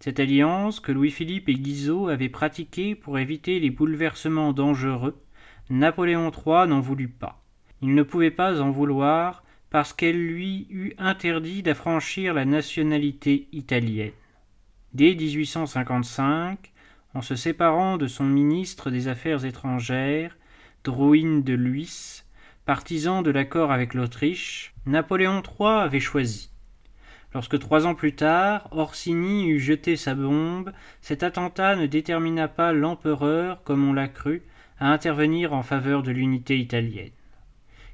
Cette 0.00 0.18
alliance 0.18 0.80
que 0.80 0.90
Louis-Philippe 0.90 1.48
et 1.48 1.54
Guizot 1.54 2.08
avaient 2.08 2.28
pratiquée 2.28 2.94
pour 2.94 3.18
éviter 3.18 3.60
les 3.60 3.70
bouleversements 3.70 4.52
dangereux, 4.52 5.16
Napoléon 5.70 6.30
III 6.30 6.68
n'en 6.68 6.80
voulut 6.80 7.08
pas. 7.08 7.42
Il 7.82 7.94
ne 7.94 8.02
pouvait 8.02 8.30
pas 8.30 8.60
en 8.60 8.70
vouloir 8.70 9.44
parce 9.70 9.92
qu'elle 9.92 10.26
lui 10.26 10.66
eût 10.70 10.92
interdit 10.98 11.62
d'affranchir 11.62 12.34
la 12.34 12.44
nationalité 12.44 13.48
italienne. 13.52 14.12
Dès 14.92 15.14
1855, 15.14 16.72
en 17.14 17.22
se 17.22 17.36
séparant 17.36 17.96
de 17.96 18.06
son 18.06 18.24
ministre 18.24 18.90
des 18.90 19.08
Affaires 19.08 19.44
étrangères, 19.44 20.36
Drouin 20.84 21.38
de 21.40 21.54
Lhuys, 21.54 22.21
partisan 22.64 23.22
de 23.22 23.30
l'accord 23.30 23.72
avec 23.72 23.94
l'Autriche, 23.94 24.74
Napoléon 24.86 25.42
III 25.42 25.82
avait 25.82 26.00
choisi. 26.00 26.50
Lorsque 27.34 27.58
trois 27.58 27.86
ans 27.86 27.94
plus 27.94 28.14
tard, 28.14 28.68
Orsini 28.72 29.48
eut 29.48 29.58
jeté 29.58 29.96
sa 29.96 30.14
bombe, 30.14 30.72
cet 31.00 31.22
attentat 31.22 31.76
ne 31.76 31.86
détermina 31.86 32.46
pas 32.46 32.72
l'empereur, 32.72 33.62
comme 33.64 33.88
on 33.88 33.92
l'a 33.92 34.08
cru, 34.08 34.42
à 34.78 34.92
intervenir 34.92 35.54
en 35.54 35.62
faveur 35.62 36.02
de 36.02 36.10
l'unité 36.10 36.58
italienne. 36.58 37.10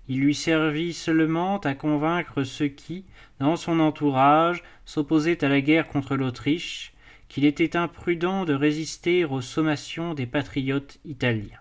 Il 0.09 0.21
lui 0.21 0.35
servit 0.35 0.93
seulement 0.93 1.59
à 1.59 1.75
convaincre 1.75 2.43
ceux 2.43 2.69
qui, 2.69 3.05
dans 3.41 3.57
son 3.57 3.79
entourage, 3.79 4.63
s'opposaient 4.85 5.45
à 5.45 5.49
la 5.49 5.61
guerre 5.61 5.89
contre 5.89 6.17
l'Autriche, 6.17 6.95
qu'il 7.29 7.45
était 7.45 7.77
imprudent 7.77 8.45
de 8.45 8.55
résister 8.55 9.25
aux 9.25 9.43
sommations 9.43 10.15
des 10.15 10.27
patriotes 10.27 10.99
italiens. 11.05 11.61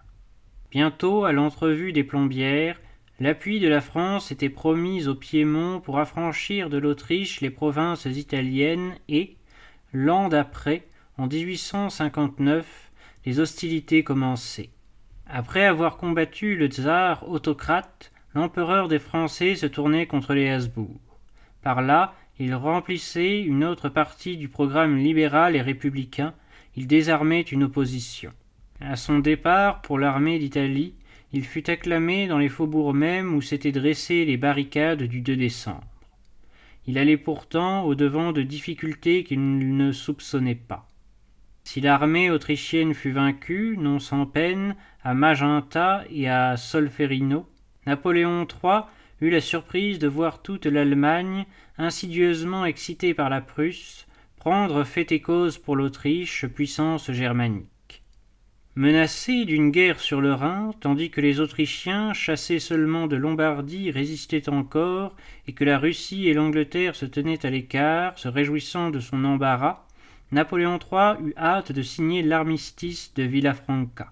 Bientôt, 0.71 1.25
à 1.25 1.33
l'entrevue 1.33 1.91
des 1.91 2.05
plombières, 2.05 2.79
l'appui 3.19 3.59
de 3.59 3.67
la 3.67 3.81
France 3.81 4.31
était 4.31 4.50
promis 4.50 5.07
au 5.07 5.15
Piémont 5.15 5.79
pour 5.79 6.00
affranchir 6.00 6.69
de 6.69 6.77
l'Autriche 6.77 7.41
les 7.41 7.50
provinces 7.50 8.05
italiennes 8.05 8.95
et, 9.09 9.36
l'an 9.93 10.29
d'après, 10.29 10.83
en 11.17 11.27
1859, 11.27 12.91
les 13.25 13.39
hostilités 13.39 14.03
commençaient. 14.03 14.69
Après 15.25 15.65
avoir 15.65 15.97
combattu 15.97 16.55
le 16.55 16.67
tsar 16.67 17.27
autocrate, 17.27 18.12
l'empereur 18.33 18.88
des 18.88 19.00
Français 19.00 19.55
se 19.55 19.65
tournait 19.65 20.05
contre 20.05 20.33
les 20.33 20.50
Habsbourg. 20.50 21.01
Par 21.63 21.81
là, 21.81 22.13
il 22.39 22.53
remplissait 22.53 23.41
une 23.41 23.63
autre 23.63 23.89
partie 23.89 24.38
du 24.38 24.47
programme 24.47 24.95
libéral 24.95 25.55
et 25.55 25.62
républicain, 25.62 26.33
il 26.75 26.86
désarmait 26.86 27.41
une 27.41 27.63
opposition. 27.63 28.31
À 28.79 28.95
son 28.95 29.17
départ 29.17 29.81
pour 29.81 29.97
l'armée 29.97 30.38
d'Italie, 30.38 30.93
il 31.34 31.43
fut 31.43 31.69
acclamé 31.69 32.27
dans 32.27 32.38
les 32.38 32.50
faubourgs 32.50 32.93
mêmes 32.93 33.36
où 33.36 33.41
s'étaient 33.41 33.72
dressées 33.72 34.25
les 34.25 34.38
barricades 34.38 35.03
du 35.03 35.22
2 35.22 35.36
décembre. 35.36 35.84
Il 36.86 36.98
allait 36.98 37.17
pourtant 37.17 37.84
au-devant 37.84 38.31
de 38.31 38.43
difficultés 38.43 39.25
qu'il 39.25 39.75
ne 39.75 39.91
soupçonnait 39.91 40.55
pas. 40.55 40.88
Si 41.65 41.81
l'armée 41.81 42.31
autrichienne 42.31 42.93
fut 42.93 43.12
vaincue, 43.12 43.75
non 43.77 44.00
sans 44.00 44.25
peine, 44.25 44.77
à 45.03 45.13
Magenta 45.13 46.05
et 46.10 46.29
à 46.29 46.55
Solferino, 46.55 47.46
Napoléon 47.86 48.48
III 48.48 48.84
eut 49.19 49.29
la 49.29 49.41
surprise 49.41 50.00
de 50.00 50.07
voir 50.07 50.41
toute 50.41 50.65
l'Allemagne, 50.65 51.46
insidieusement 51.77 52.63
excitée 52.63 53.13
par 53.13 53.29
la 53.29 53.41
Prusse, 53.41 54.07
prendre 54.38 54.86
fait 54.86 55.12
et 55.12 55.19
cause 55.19 55.57
pour 55.57 55.75
l'Autriche, 55.75 56.46
puissance 56.48 57.12
germanique. 57.12 57.67
Menacée 58.77 59.46
d'une 59.46 59.72
guerre 59.72 60.00
sur 60.00 60.22
le 60.22 60.36
Rhin, 60.36 60.69
tandis 60.81 61.10
que 61.10 61.19
les 61.19 61.39
Autrichiens, 61.39 62.13
chassés 62.13 62.60
seulement 62.60 63.07
de 63.07 63.15
Lombardie, 63.15 63.89
résistaient 63.89 64.50
encore, 64.50 65.15
et 65.48 65.53
que 65.53 65.63
la 65.63 65.79
Russie 65.79 66.27
et 66.27 66.36
l'Angleterre 66.36 66.96
se 66.96 67.07
tenaient 67.07 67.43
à 67.43 67.50
l'écart, 67.50 68.19
se 68.19 68.27
réjouissant 68.27 68.91
de 68.91 69.00
son 69.00 69.25
embarras, 69.25 69.88
Napoléon 70.31 70.77
III 70.77 71.25
eut 71.25 71.34
hâte 71.38 71.72
de 71.72 71.81
signer 71.81 72.22
l'armistice 72.22 73.15
de 73.15 73.24
Villafranca. 73.24 74.12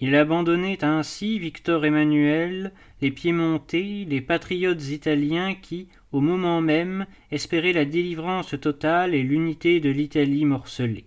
Il 0.00 0.16
abandonnait 0.16 0.82
ainsi 0.82 1.38
Victor 1.38 1.84
Emmanuel, 1.84 2.72
les 3.02 3.10
Piémontais, 3.10 4.06
les 4.08 4.22
patriotes 4.22 4.88
italiens 4.88 5.54
qui, 5.54 5.88
au 6.10 6.22
moment 6.22 6.62
même, 6.62 7.04
espéraient 7.30 7.74
la 7.74 7.84
délivrance 7.84 8.58
totale 8.58 9.14
et 9.14 9.22
l'unité 9.22 9.80
de 9.80 9.90
l'Italie 9.90 10.46
morcelée. 10.46 11.04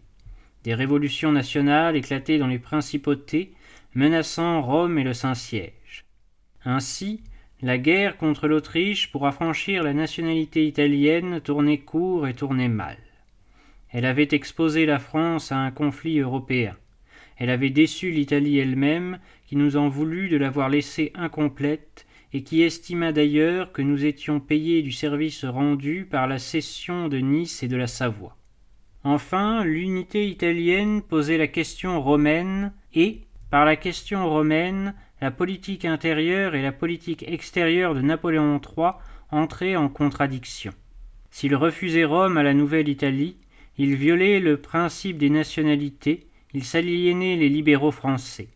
Des 0.68 0.76
révolutions 0.76 1.32
nationales 1.32 1.96
éclataient 1.96 2.40
dans 2.40 2.48
les 2.48 2.60
principautés, 2.60 3.54
menaçant 3.96 4.62
Rome 4.62 5.00
et 5.00 5.06
le 5.06 5.14
Saint-Siège. 5.14 6.04
Ainsi, 6.66 7.24
la 7.62 7.78
guerre 7.78 8.18
contre 8.18 8.50
l'Autriche 8.50 9.10
pour 9.10 9.26
affranchir 9.26 9.82
la 9.82 9.94
nationalité 9.94 10.68
italienne 10.68 11.40
tournait 11.40 11.78
court 11.78 12.28
et 12.28 12.34
tournait 12.34 12.68
mal. 12.68 12.98
Elle 13.92 14.04
avait 14.04 14.28
exposé 14.32 14.86
la 14.86 15.00
France 15.00 15.54
à 15.54 15.58
un 15.58 15.72
conflit 15.72 16.20
européen. 16.20 16.76
Elle 17.38 17.50
avait 17.50 17.70
déçu 17.70 18.12
l'Italie 18.12 18.60
elle-même, 18.60 19.20
qui 19.46 19.56
nous 19.56 19.78
en 19.78 19.88
voulut 19.88 20.28
de 20.28 20.36
l'avoir 20.36 20.68
laissée 20.68 21.14
incomplète, 21.16 22.06
et 22.34 22.44
qui 22.44 22.62
estima 22.62 23.14
d'ailleurs 23.14 23.72
que 23.72 23.82
nous 23.82 24.04
étions 24.04 24.42
payés 24.42 24.82
du 24.82 24.92
service 24.92 25.46
rendu 25.46 26.06
par 26.12 26.28
la 26.28 26.40
cession 26.40 27.08
de 27.08 27.20
Nice 27.20 27.64
et 27.64 27.70
de 27.70 27.78
la 27.78 27.88
Savoie. 27.88 28.36
Enfin, 29.04 29.64
l'unité 29.64 30.28
italienne 30.28 31.02
posait 31.02 31.38
la 31.38 31.48
question 31.48 32.02
romaine, 32.02 32.74
et, 32.94 33.22
par 33.50 33.66
la 33.66 33.76
question 33.76 34.30
romaine, 34.30 34.94
la 35.22 35.32
politique 35.32 35.86
intérieure 35.86 36.56
et 36.56 36.62
la 36.62 36.72
politique 36.72 37.24
extérieure 37.28 37.96
de 37.96 38.02
Napoléon 38.02 38.60
III 38.60 38.92
entraient 39.32 39.76
en 39.76 39.90
contradiction. 39.90 40.74
S'il 41.32 41.56
refusait 41.56 42.06
Rome 42.06 42.38
à 42.38 42.44
la 42.44 42.54
Nouvelle-Italie, 42.54 43.38
il 43.78 43.96
violait 43.96 44.40
le 44.40 44.58
principe 44.58 45.18
des 45.18 45.30
nationalités, 45.30 46.28
il 46.54 46.64
s'aliénait 46.64 47.36
les 47.36 47.50
libéraux 47.50 47.92
français. 47.92 48.48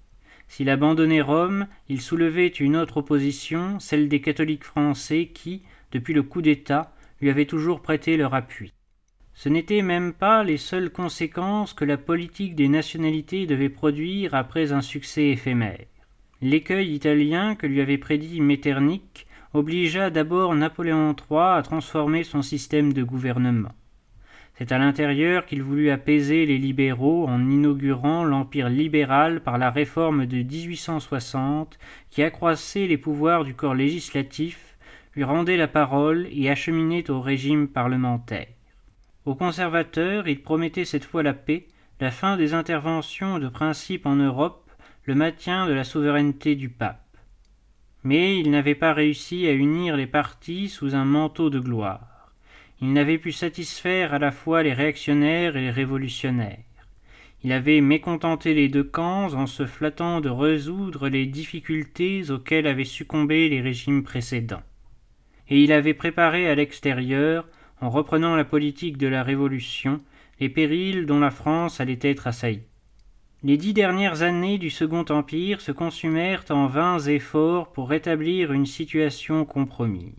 S'il 0.47 0.69
abandonnait 0.69 1.21
Rome, 1.21 1.67
il 1.87 2.01
soulevait 2.01 2.47
une 2.47 2.75
autre 2.75 2.97
opposition, 2.97 3.79
celle 3.79 4.09
des 4.09 4.21
catholiques 4.21 4.63
français 4.63 5.29
qui, 5.33 5.61
depuis 5.91 6.13
le 6.13 6.23
coup 6.23 6.41
d'État, 6.41 6.93
lui 7.21 7.29
avaient 7.29 7.45
toujours 7.45 7.81
prêté 7.81 8.17
leur 8.17 8.33
appui. 8.33 8.73
Ce 9.33 9.49
n'étaient 9.49 9.81
même 9.81 10.13
pas 10.13 10.43
les 10.43 10.57
seules 10.57 10.91
conséquences 10.91 11.73
que 11.73 11.85
la 11.85 11.97
politique 11.97 12.55
des 12.55 12.67
nationalités 12.67 13.45
devait 13.45 13.69
produire 13.69 14.35
après 14.35 14.71
un 14.71 14.81
succès 14.81 15.27
éphémère. 15.27 15.85
L'écueil 16.41 16.93
italien 16.93 17.55
que 17.55 17.67
lui 17.67 17.81
avait 17.81 17.97
prédit 17.97 18.41
Metternich 18.41 19.25
obligea 19.53 20.09
d'abord 20.09 20.55
Napoléon 20.55 21.15
III 21.15 21.57
à 21.57 21.61
transformer 21.63 22.23
son 22.23 22.41
système 22.41 22.93
de 22.93 23.03
gouvernement. 23.03 23.71
C'est 24.57 24.71
à 24.71 24.77
l'intérieur 24.77 25.45
qu'il 25.45 25.63
voulut 25.63 25.89
apaiser 25.89 26.45
les 26.45 26.57
libéraux 26.57 27.27
en 27.27 27.49
inaugurant 27.49 28.23
l'empire 28.23 28.69
libéral 28.69 29.41
par 29.41 29.57
la 29.57 29.71
réforme 29.71 30.25
de 30.25 30.37
1860 30.37 31.79
qui 32.09 32.21
accroissait 32.21 32.85
les 32.85 32.97
pouvoirs 32.97 33.43
du 33.43 33.55
corps 33.55 33.73
législatif, 33.73 34.77
lui 35.15 35.23
rendait 35.23 35.57
la 35.57 35.67
parole 35.67 36.27
et 36.31 36.49
acheminait 36.49 37.09
au 37.09 37.21
régime 37.21 37.67
parlementaire. 37.67 38.47
Aux 39.25 39.35
conservateurs, 39.35 40.27
il 40.27 40.41
promettait 40.41 40.85
cette 40.85 41.05
fois 41.05 41.21
la 41.21 41.33
paix, 41.33 41.67
la 41.99 42.09
fin 42.09 42.37
des 42.37 42.53
interventions 42.55 43.37
de 43.37 43.47
principe 43.47 44.07
en 44.07 44.15
Europe, 44.15 44.71
le 45.05 45.13
maintien 45.13 45.67
de 45.67 45.73
la 45.73 45.83
souveraineté 45.83 46.55
du 46.55 46.69
pape. 46.69 47.05
Mais 48.03 48.39
il 48.39 48.49
n'avait 48.49 48.75
pas 48.75 48.93
réussi 48.93 49.47
à 49.47 49.51
unir 49.51 49.95
les 49.95 50.07
partis 50.07 50.69
sous 50.69 50.95
un 50.95 51.05
manteau 51.05 51.51
de 51.51 51.59
gloire. 51.59 52.31
Il 52.81 52.93
n'avait 52.93 53.19
pu 53.19 53.31
satisfaire 53.31 54.15
à 54.15 54.19
la 54.19 54.31
fois 54.31 54.63
les 54.63 54.73
réactionnaires 54.73 55.55
et 55.55 55.61
les 55.61 55.69
révolutionnaires. 55.69 56.57
Il 57.43 57.51
avait 57.51 57.81
mécontenté 57.81 58.55
les 58.55 58.69
deux 58.69 58.83
camps 58.83 59.33
en 59.33 59.45
se 59.45 59.67
flattant 59.67 60.21
de 60.21 60.29
résoudre 60.29 61.09
les 61.09 61.27
difficultés 61.27 62.31
auxquelles 62.31 62.67
avaient 62.67 62.85
succombé 62.85 63.49
les 63.49 63.61
régimes 63.61 64.03
précédents. 64.03 64.63
Et 65.47 65.63
il 65.63 65.71
avait 65.71 65.93
préparé 65.93 66.47
à 66.49 66.55
l'extérieur, 66.55 67.45
en 67.81 67.89
reprenant 67.89 68.35
la 68.35 68.45
politique 68.45 68.97
de 68.97 69.07
la 69.07 69.23
Révolution, 69.23 69.97
les 70.39 70.49
périls 70.49 71.05
dont 71.05 71.19
la 71.19 71.31
France 71.31 71.81
allait 71.81 71.99
être 72.01 72.27
assaillie. 72.27 72.63
Les 73.43 73.57
dix 73.57 73.73
dernières 73.73 74.21
années 74.21 74.59
du 74.59 74.69
Second 74.69 75.05
Empire 75.09 75.61
se 75.61 75.71
consumèrent 75.71 76.45
en 76.49 76.67
vains 76.67 76.99
efforts 76.99 77.71
pour 77.71 77.89
rétablir 77.89 78.53
une 78.53 78.67
situation 78.67 79.45
compromise. 79.45 80.13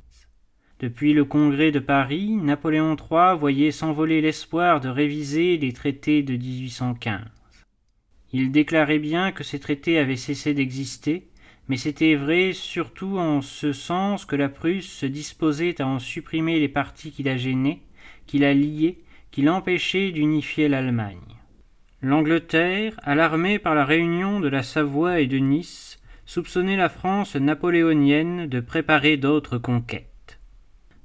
Depuis 0.80 1.12
le 1.12 1.24
Congrès 1.24 1.70
de 1.70 1.78
Paris, 1.78 2.32
Napoléon 2.32 2.96
III 2.96 3.38
voyait 3.38 3.70
s'envoler 3.70 4.20
l'espoir 4.20 4.80
de 4.80 4.88
réviser 4.88 5.56
les 5.56 5.72
traités 5.72 6.24
de 6.24 6.36
1815. 6.36 7.20
Il 8.32 8.50
déclarait 8.50 8.98
bien 8.98 9.30
que 9.30 9.44
ces 9.44 9.60
traités 9.60 9.98
avaient 9.98 10.16
cessé 10.16 10.54
d'exister, 10.54 11.28
mais 11.68 11.76
c'était 11.76 12.14
vrai 12.14 12.52
surtout 12.52 13.18
en 13.18 13.40
ce 13.40 13.72
sens 13.72 14.24
que 14.24 14.36
la 14.36 14.48
Prusse 14.48 14.90
se 14.90 15.06
disposait 15.06 15.80
à 15.80 15.86
en 15.86 15.98
supprimer 15.98 16.58
les 16.58 16.68
parties 16.68 17.12
qui 17.12 17.22
la 17.22 17.36
gênaient, 17.36 17.80
qui 18.26 18.38
la 18.38 18.54
liaient, 18.54 18.98
qui 19.30 19.42
l'empêchaient 19.42 20.10
d'unifier 20.10 20.68
l'Allemagne. 20.68 21.18
L'Angleterre, 22.02 22.94
alarmée 23.02 23.58
par 23.58 23.74
la 23.74 23.84
réunion 23.84 24.40
de 24.40 24.48
la 24.48 24.62
Savoie 24.62 25.20
et 25.20 25.26
de 25.26 25.38
Nice, 25.38 26.00
soupçonnait 26.26 26.76
la 26.76 26.88
France 26.88 27.36
napoléonienne 27.36 28.46
de 28.46 28.60
préparer 28.60 29.16
d'autres 29.16 29.58
conquêtes. 29.58 30.40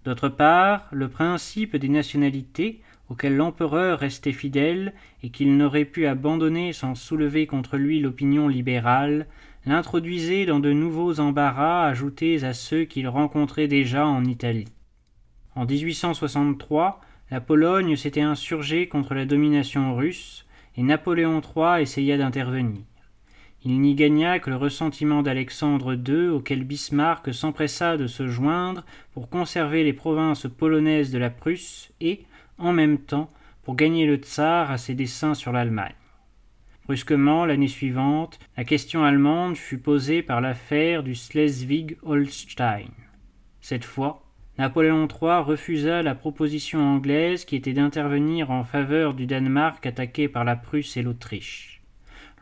D'autre 0.06 0.30
part, 0.30 0.88
le 0.92 1.10
principe 1.10 1.76
des 1.76 1.90
nationalités, 1.90 2.82
auquel 3.10 3.36
l'empereur 3.36 4.00
restait 4.00 4.34
fidèle 4.34 4.94
et 5.24 5.30
qu'il 5.30 5.56
n'aurait 5.56 5.86
pu 5.86 6.08
abandonner 6.08 6.74
sans 6.74 6.96
soulever 6.96 7.46
contre 7.46 7.78
lui 7.78 8.00
l'opinion 8.00 8.48
libérale, 8.48 9.28
l'introduisait 9.68 10.46
dans 10.46 10.60
de 10.60 10.72
nouveaux 10.72 11.20
embarras 11.20 11.86
ajoutés 11.88 12.44
à 12.46 12.54
ceux 12.54 12.86
qu'il 12.86 13.08
rencontrait 13.08 13.68
déjà 13.68 14.08
en 14.08 14.24
Italie. 14.24 14.70
En 15.56 15.66
1863, 15.66 17.02
la 17.32 17.42
Pologne 17.42 17.98
s'était 17.98 18.22
insurgée 18.22 18.88
contre 18.88 19.14
la 19.14 19.26
domination 19.26 19.94
russe 19.94 20.46
et 20.78 20.84
Napoléon 20.84 21.42
III 21.42 21.82
essaya 21.82 22.18
d'intervenir. 22.18 22.82
Il 23.66 23.82
n'y 23.82 23.96
gagna 23.96 24.40
que 24.40 24.50
le 24.50 24.56
ressentiment 24.56 25.22
d'Alexandre 25.22 25.96
II 25.96 26.30
auquel 26.30 26.64
Bismarck 26.64 27.34
s'empressa 27.34 27.98
de 27.98 28.08
se 28.08 28.28
joindre 28.28 28.86
pour 29.14 29.30
conserver 29.30 29.84
les 29.84 29.94
provinces 29.94 30.48
polonaises 30.48 31.12
de 31.12 31.18
la 31.18 31.30
Prusse 31.30 31.92
et, 32.00 32.22
en 32.58 32.72
même 32.72 33.00
temps, 33.00 33.30
pour 33.64 33.76
gagner 33.76 34.06
le 34.06 34.16
tsar 34.16 34.72
à 34.72 34.78
ses 34.78 34.94
desseins 34.94 35.34
sur 35.34 35.52
l'Allemagne. 35.52 35.96
Brusquement, 36.88 37.46
l'année 37.46 37.68
suivante, 37.68 38.40
la 38.56 38.64
question 38.64 39.04
allemande 39.04 39.58
fut 39.58 39.78
posée 39.78 40.22
par 40.22 40.40
l'affaire 40.40 41.04
du 41.04 41.16
Schleswig-Holstein. 41.16 42.88
Cette 43.60 43.84
fois, 43.84 44.24
Napoléon 44.58 45.06
III 45.06 45.44
refusa 45.44 46.02
la 46.02 46.16
proposition 46.16 46.80
anglaise 46.80 47.44
qui 47.44 47.58
était 47.58 47.74
d'intervenir 47.74 48.52
en 48.52 48.64
faveur 48.64 49.14
du 49.14 49.26
Danemark 49.26 49.86
attaqué 49.86 50.30
par 50.30 50.46
la 50.46 50.56
Prusse 50.56 50.96
et 50.96 51.02
l'Autriche. 51.02 51.82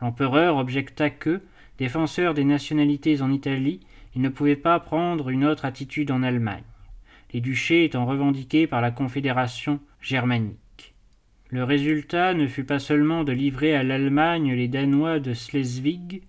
L'empereur 0.00 0.58
objecta 0.58 1.10
que, 1.10 1.42
défenseur 1.78 2.32
des 2.32 2.44
nationalités 2.44 3.22
en 3.22 3.32
Italie, 3.32 3.80
il 4.14 4.22
ne 4.22 4.28
pouvait 4.28 4.54
pas 4.54 4.78
prendre 4.78 5.28
une 5.28 5.44
autre 5.44 5.64
attitude 5.64 6.12
en 6.12 6.22
Allemagne, 6.22 6.62
les 7.34 7.40
duchés 7.40 7.84
étant 7.84 8.06
revendiqués 8.06 8.68
par 8.68 8.80
la 8.80 8.92
Confédération 8.92 9.80
germanique. 10.00 10.60
Le 11.50 11.64
résultat 11.64 12.34
ne 12.34 12.46
fut 12.46 12.64
pas 12.64 12.78
seulement 12.78 13.24
de 13.24 13.32
livrer 13.32 13.74
à 13.74 13.82
l'Allemagne 13.82 14.52
les 14.54 14.68
Danois 14.68 15.20
de 15.20 15.32
Schleswig, 15.32 16.22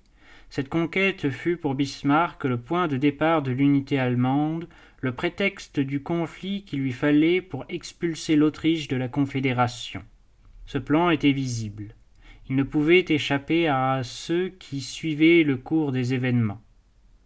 cette 0.49 0.69
conquête 0.69 1.29
fut 1.29 1.57
pour 1.57 1.75
Bismarck 1.75 2.45
le 2.45 2.57
point 2.57 2.87
de 2.87 2.97
départ 2.97 3.41
de 3.41 3.51
l'unité 3.51 3.99
allemande, 3.99 4.67
le 5.01 5.11
prétexte 5.11 5.79
du 5.79 6.01
conflit 6.01 6.63
qu'il 6.63 6.79
lui 6.79 6.93
fallait 6.93 7.41
pour 7.41 7.65
expulser 7.69 8.35
l'Autriche 8.35 8.87
de 8.87 8.95
la 8.95 9.07
Confédération. 9.07 10.03
Ce 10.65 10.77
plan 10.77 11.09
était 11.09 11.31
visible. 11.31 11.95
Il 12.49 12.55
ne 12.55 12.63
pouvait 12.63 13.05
échapper 13.09 13.67
à 13.67 14.01
ceux 14.03 14.49
qui 14.49 14.79
suivaient 14.81 15.43
le 15.43 15.57
cours 15.57 15.91
des 15.91 16.13
événements. 16.13 16.61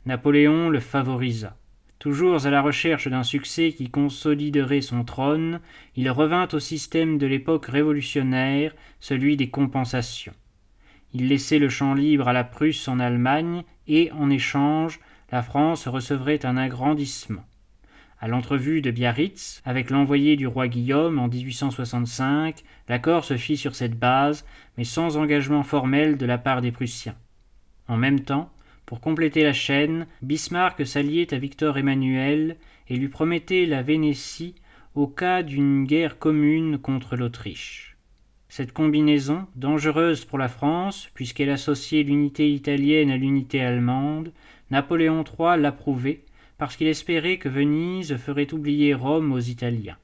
Napoléon 0.06 0.70
le 0.70 0.80
favorisa. 0.80 1.58
Toujours 2.02 2.48
à 2.48 2.50
la 2.50 2.64
recherche 2.64 3.08
d'un 3.08 3.22
succès 3.22 3.74
qui 3.74 3.92
consoliderait 3.92 4.82
son 4.82 5.04
trône, 5.04 5.60
il 5.96 6.10
revint 6.10 6.48
au 6.52 6.58
système 6.58 7.20
de 7.20 7.28
l'époque 7.28 7.68
révolutionnaire, 7.68 8.74
celui 9.00 9.38
des 9.38 9.52
compensations. 9.52 10.34
Il 11.14 11.28
laissait 11.28 11.60
le 11.60 11.70
champ 11.70 11.94
libre 11.94 12.28
à 12.28 12.34
la 12.34 12.44
Prusse 12.44 12.88
en 12.88 13.00
Allemagne 13.00 13.62
et, 13.88 14.12
en 14.14 14.32
échange, 14.32 15.00
la 15.32 15.44
France 15.44 15.88
recevrait 15.88 16.44
un 16.44 16.58
agrandissement. 16.58 17.46
À 18.20 18.28
l'entrevue 18.28 18.82
de 18.82 18.90
Biarritz 18.90 19.62
avec 19.64 19.92
l'envoyé 19.92 20.36
du 20.36 20.48
roi 20.48 20.68
Guillaume 20.68 21.20
en 21.20 21.28
1865, 21.28 22.64
l'accord 22.90 23.26
se 23.26 23.38
fit 23.38 23.58
sur 23.58 23.76
cette 23.76 24.00
base, 24.00 24.44
mais 24.76 24.86
sans 24.86 25.18
engagement 25.18 25.62
formel 25.62 26.18
de 26.18 26.26
la 26.26 26.40
part 26.40 26.62
des 26.62 26.72
Prussiens. 26.72 27.16
En 27.88 27.98
même 27.98 28.22
temps, 28.22 28.52
pour 28.86 29.00
compléter 29.02 29.44
la 29.44 29.54
chaîne, 29.54 30.08
Bismarck 30.22 30.86
s'alliait 30.86 31.34
à 31.34 31.38
Victor 31.38 31.78
Emmanuel 31.78 32.58
et 32.88 32.96
lui 32.96 33.08
promettait 33.08 33.66
la 33.66 33.82
Vénétie 33.82 34.56
au 34.96 35.08
cas 35.08 35.44
d'une 35.44 35.86
guerre 35.86 36.20
commune 36.20 36.78
contre 36.78 37.16
l'Autriche. 37.16 37.98
Cette 38.50 38.74
combinaison, 38.74 39.48
dangereuse 39.56 40.26
pour 40.26 40.38
la 40.38 40.50
France, 40.50 41.10
puisqu'elle 41.14 41.50
associait 41.50 42.04
l'unité 42.04 42.52
italienne 42.52 43.10
à 43.10 43.18
l'unité 43.18 43.62
allemande, 43.62 44.34
Napoléon 44.72 45.24
III 45.24 45.62
l'approuvait, 45.62 46.26
parce 46.58 46.76
qu'il 46.76 46.88
espérait 46.88 47.38
que 47.38 47.50
Venise 47.50 48.18
ferait 48.18 48.54
oublier 48.54 48.94
Rome 48.94 49.32
aux 49.32 49.40
Italiens. 49.40 49.98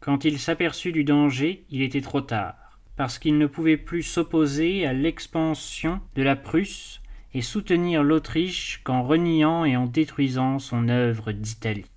Quand 0.00 0.24
il 0.24 0.38
s'aperçut 0.38 0.92
du 0.92 1.04
danger, 1.04 1.64
il 1.70 1.82
était 1.82 2.02
trop 2.02 2.20
tard 2.20 2.68
parce 2.98 3.20
qu'il 3.20 3.38
ne 3.38 3.46
pouvait 3.46 3.76
plus 3.76 4.02
s'opposer 4.02 4.84
à 4.84 4.92
l'expansion 4.92 6.00
de 6.16 6.22
la 6.22 6.34
Prusse 6.34 6.97
et 7.34 7.42
soutenir 7.42 8.02
l'Autriche 8.02 8.80
qu'en 8.84 9.02
reniant 9.02 9.64
et 9.64 9.76
en 9.76 9.86
détruisant 9.86 10.58
son 10.58 10.88
œuvre 10.88 11.32
d'Italie. 11.32 11.90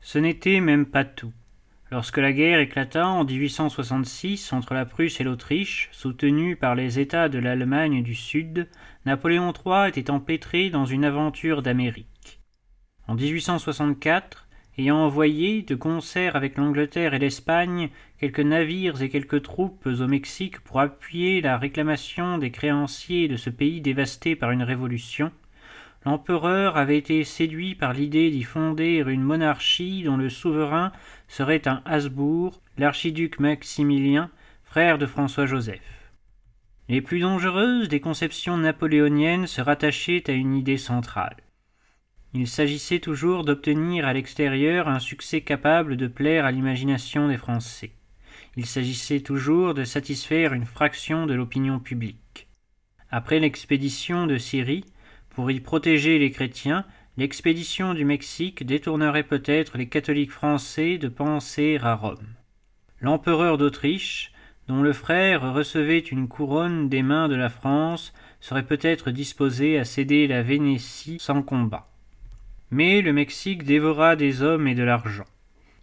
Ce 0.00 0.18
n'était 0.18 0.60
même 0.60 0.86
pas 0.86 1.04
tout. 1.04 1.32
Lorsque 1.90 2.18
la 2.18 2.32
guerre 2.32 2.60
éclata 2.60 3.08
en 3.08 3.24
1866 3.24 4.52
entre 4.52 4.74
la 4.74 4.84
Prusse 4.84 5.20
et 5.20 5.24
l'Autriche, 5.24 5.88
soutenue 5.90 6.54
par 6.54 6.76
les 6.76 7.00
États 7.00 7.28
de 7.28 7.40
l'Allemagne 7.40 8.02
du 8.04 8.14
Sud, 8.14 8.68
Napoléon 9.06 9.52
III 9.52 9.88
était 9.88 10.10
empêtré 10.10 10.70
dans 10.70 10.84
une 10.84 11.04
aventure 11.04 11.62
d'Amérique. 11.62 12.40
En 13.08 13.16
1864, 13.16 14.46
ayant 14.80 15.04
envoyé, 15.04 15.62
de 15.62 15.74
concert 15.74 16.36
avec 16.36 16.56
l'Angleterre 16.56 17.12
et 17.12 17.18
l'Espagne, 17.18 17.90
quelques 18.18 18.40
navires 18.40 19.02
et 19.02 19.10
quelques 19.10 19.42
troupes 19.42 19.86
au 19.86 20.06
Mexique 20.06 20.60
pour 20.60 20.80
appuyer 20.80 21.42
la 21.42 21.58
réclamation 21.58 22.38
des 22.38 22.50
créanciers 22.50 23.28
de 23.28 23.36
ce 23.36 23.50
pays 23.50 23.82
dévasté 23.82 24.36
par 24.36 24.52
une 24.52 24.62
révolution, 24.62 25.32
l'empereur 26.06 26.78
avait 26.78 26.96
été 26.96 27.24
séduit 27.24 27.74
par 27.74 27.92
l'idée 27.92 28.30
d'y 28.30 28.42
fonder 28.42 29.04
une 29.06 29.22
monarchie 29.22 30.02
dont 30.02 30.16
le 30.16 30.30
souverain 30.30 30.92
serait 31.28 31.68
un 31.68 31.82
Habsbourg, 31.84 32.58
l'archiduc 32.78 33.38
Maximilien, 33.38 34.30
frère 34.64 34.96
de 34.96 35.04
François-Joseph. 35.04 36.10
Les 36.88 37.02
plus 37.02 37.20
dangereuses 37.20 37.88
des 37.88 38.00
conceptions 38.00 38.56
napoléoniennes 38.56 39.46
se 39.46 39.60
rattachaient 39.60 40.28
à 40.30 40.32
une 40.32 40.54
idée 40.54 40.78
centrale. 40.78 41.36
Il 42.32 42.46
s'agissait 42.46 43.00
toujours 43.00 43.44
d'obtenir 43.44 44.06
à 44.06 44.12
l'extérieur 44.12 44.86
un 44.86 45.00
succès 45.00 45.40
capable 45.40 45.96
de 45.96 46.06
plaire 46.06 46.44
à 46.44 46.52
l'imagination 46.52 47.26
des 47.26 47.36
Français. 47.36 47.90
Il 48.56 48.66
s'agissait 48.66 49.20
toujours 49.20 49.74
de 49.74 49.82
satisfaire 49.82 50.52
une 50.52 50.64
fraction 50.64 51.26
de 51.26 51.34
l'opinion 51.34 51.80
publique. 51.80 52.48
Après 53.10 53.40
l'expédition 53.40 54.28
de 54.28 54.38
Syrie, 54.38 54.84
pour 55.30 55.50
y 55.50 55.58
protéger 55.58 56.20
les 56.20 56.30
chrétiens, 56.30 56.84
l'expédition 57.16 57.94
du 57.94 58.04
Mexique 58.04 58.64
détournerait 58.64 59.24
peut-être 59.24 59.76
les 59.76 59.88
catholiques 59.88 60.30
français 60.30 60.98
de 60.98 61.08
penser 61.08 61.78
à 61.82 61.96
Rome. 61.96 62.34
L'empereur 63.00 63.58
d'Autriche, 63.58 64.30
dont 64.68 64.82
le 64.82 64.92
frère 64.92 65.52
recevait 65.52 65.98
une 65.98 66.28
couronne 66.28 66.88
des 66.88 67.02
mains 67.02 67.28
de 67.28 67.34
la 67.34 67.48
France, 67.48 68.12
serait 68.38 68.66
peut-être 68.66 69.10
disposé 69.10 69.80
à 69.80 69.84
céder 69.84 70.28
la 70.28 70.42
Vénétie 70.42 71.16
sans 71.18 71.42
combat. 71.42 71.89
Mais 72.70 73.02
le 73.02 73.12
Mexique 73.12 73.64
dévora 73.64 74.14
des 74.14 74.42
hommes 74.42 74.68
et 74.68 74.74
de 74.74 74.84
l'argent. 74.84 75.24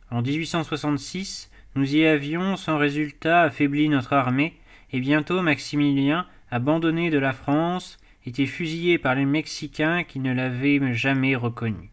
En 0.10 0.22
1866, 0.22 1.52
nous 1.76 1.96
y 1.96 2.06
avions 2.06 2.56
sans 2.56 2.78
résultat 2.78 3.42
affaibli 3.42 3.90
notre 3.90 4.14
armée, 4.14 4.58
et 4.92 5.02
bientôt 5.02 5.42
Maximilien, 5.42 6.26
abandonné 6.50 7.10
de 7.10 7.20
la 7.20 7.34
France, 7.34 7.98
était 8.26 8.46
fusillé 8.46 8.98
par 8.98 9.16
les 9.16 9.26
Mexicains 9.26 10.04
qui 10.04 10.20
ne 10.20 10.34
l'avaient 10.34 10.94
jamais 10.94 11.36
reconnu. 11.36 11.92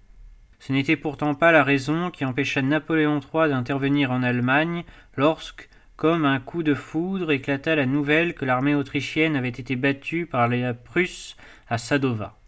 Ce 0.61 0.73
n'était 0.73 0.97
pourtant 0.97 1.35
pas 1.35 1.53
la 1.53 1.65
raison 1.65 2.11
qui 2.11 2.25
empêcha 2.25 2.63
Napoléon 2.63 3.21
III 3.21 3.51
d'intervenir 3.51 4.13
en 4.13 4.23
Allemagne 4.23 4.85
lorsque, 5.17 5.69
comme 5.97 6.25
un 6.25 6.41
coup 6.41 6.63
de 6.63 6.75
foudre, 6.75 7.33
éclata 7.33 7.75
la 7.75 7.87
nouvelle 7.87 8.35
que 8.35 8.45
l'armée 8.45 8.75
autrichienne 8.75 9.37
avait 9.37 9.49
été 9.49 9.77
battue 9.77 10.27
par 10.27 10.49
la 10.49 10.73
Prusse 10.73 11.37
à 11.69 11.79
Sadova. 11.79 12.39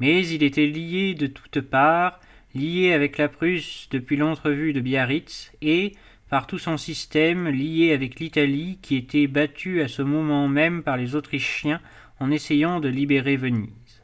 Mais 0.00 0.26
il 0.26 0.42
était 0.42 0.66
lié 0.66 1.14
de 1.14 1.26
toutes 1.26 1.60
parts, 1.60 2.18
lié 2.54 2.92
avec 2.92 3.18
la 3.18 3.28
Prusse 3.28 3.88
depuis 3.90 4.16
l'entrevue 4.16 4.72
de 4.72 4.80
Biarritz, 4.80 5.52
et, 5.62 5.92
par 6.28 6.46
tout 6.46 6.58
son 6.58 6.76
système, 6.76 7.48
lié 7.48 7.92
avec 7.92 8.18
l'Italie 8.18 8.78
qui 8.82 8.96
était 8.96 9.26
battue 9.26 9.80
à 9.82 9.88
ce 9.88 10.02
moment 10.02 10.48
même 10.48 10.82
par 10.82 10.96
les 10.96 11.14
Autrichiens 11.14 11.80
en 12.18 12.30
essayant 12.30 12.80
de 12.80 12.88
libérer 12.88 13.36
Venise. 13.36 14.02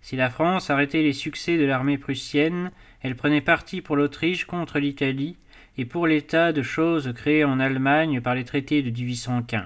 Si 0.00 0.14
la 0.14 0.30
France 0.30 0.70
arrêtait 0.70 1.02
les 1.02 1.12
succès 1.12 1.58
de 1.58 1.64
l'armée 1.64 1.98
prussienne, 1.98 2.70
elle 3.00 3.16
prenait 3.16 3.40
parti 3.40 3.80
pour 3.80 3.96
l'Autriche 3.96 4.44
contre 4.44 4.78
l'Italie 4.78 5.36
et 5.78 5.84
pour 5.84 6.06
l'état 6.06 6.52
de 6.52 6.62
choses 6.62 7.12
créé 7.14 7.44
en 7.44 7.58
Allemagne 7.58 8.20
par 8.20 8.34
les 8.34 8.44
traités 8.44 8.82
de 8.82 8.90
1815. 8.90 9.64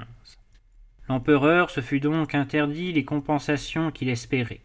L'empereur 1.09 1.71
se 1.71 1.81
fut 1.81 2.01
donc 2.01 2.35
interdit 2.35 2.93
les 2.93 3.05
compensations 3.05 3.91
qu'il 3.91 4.09
espérait. 4.09 4.61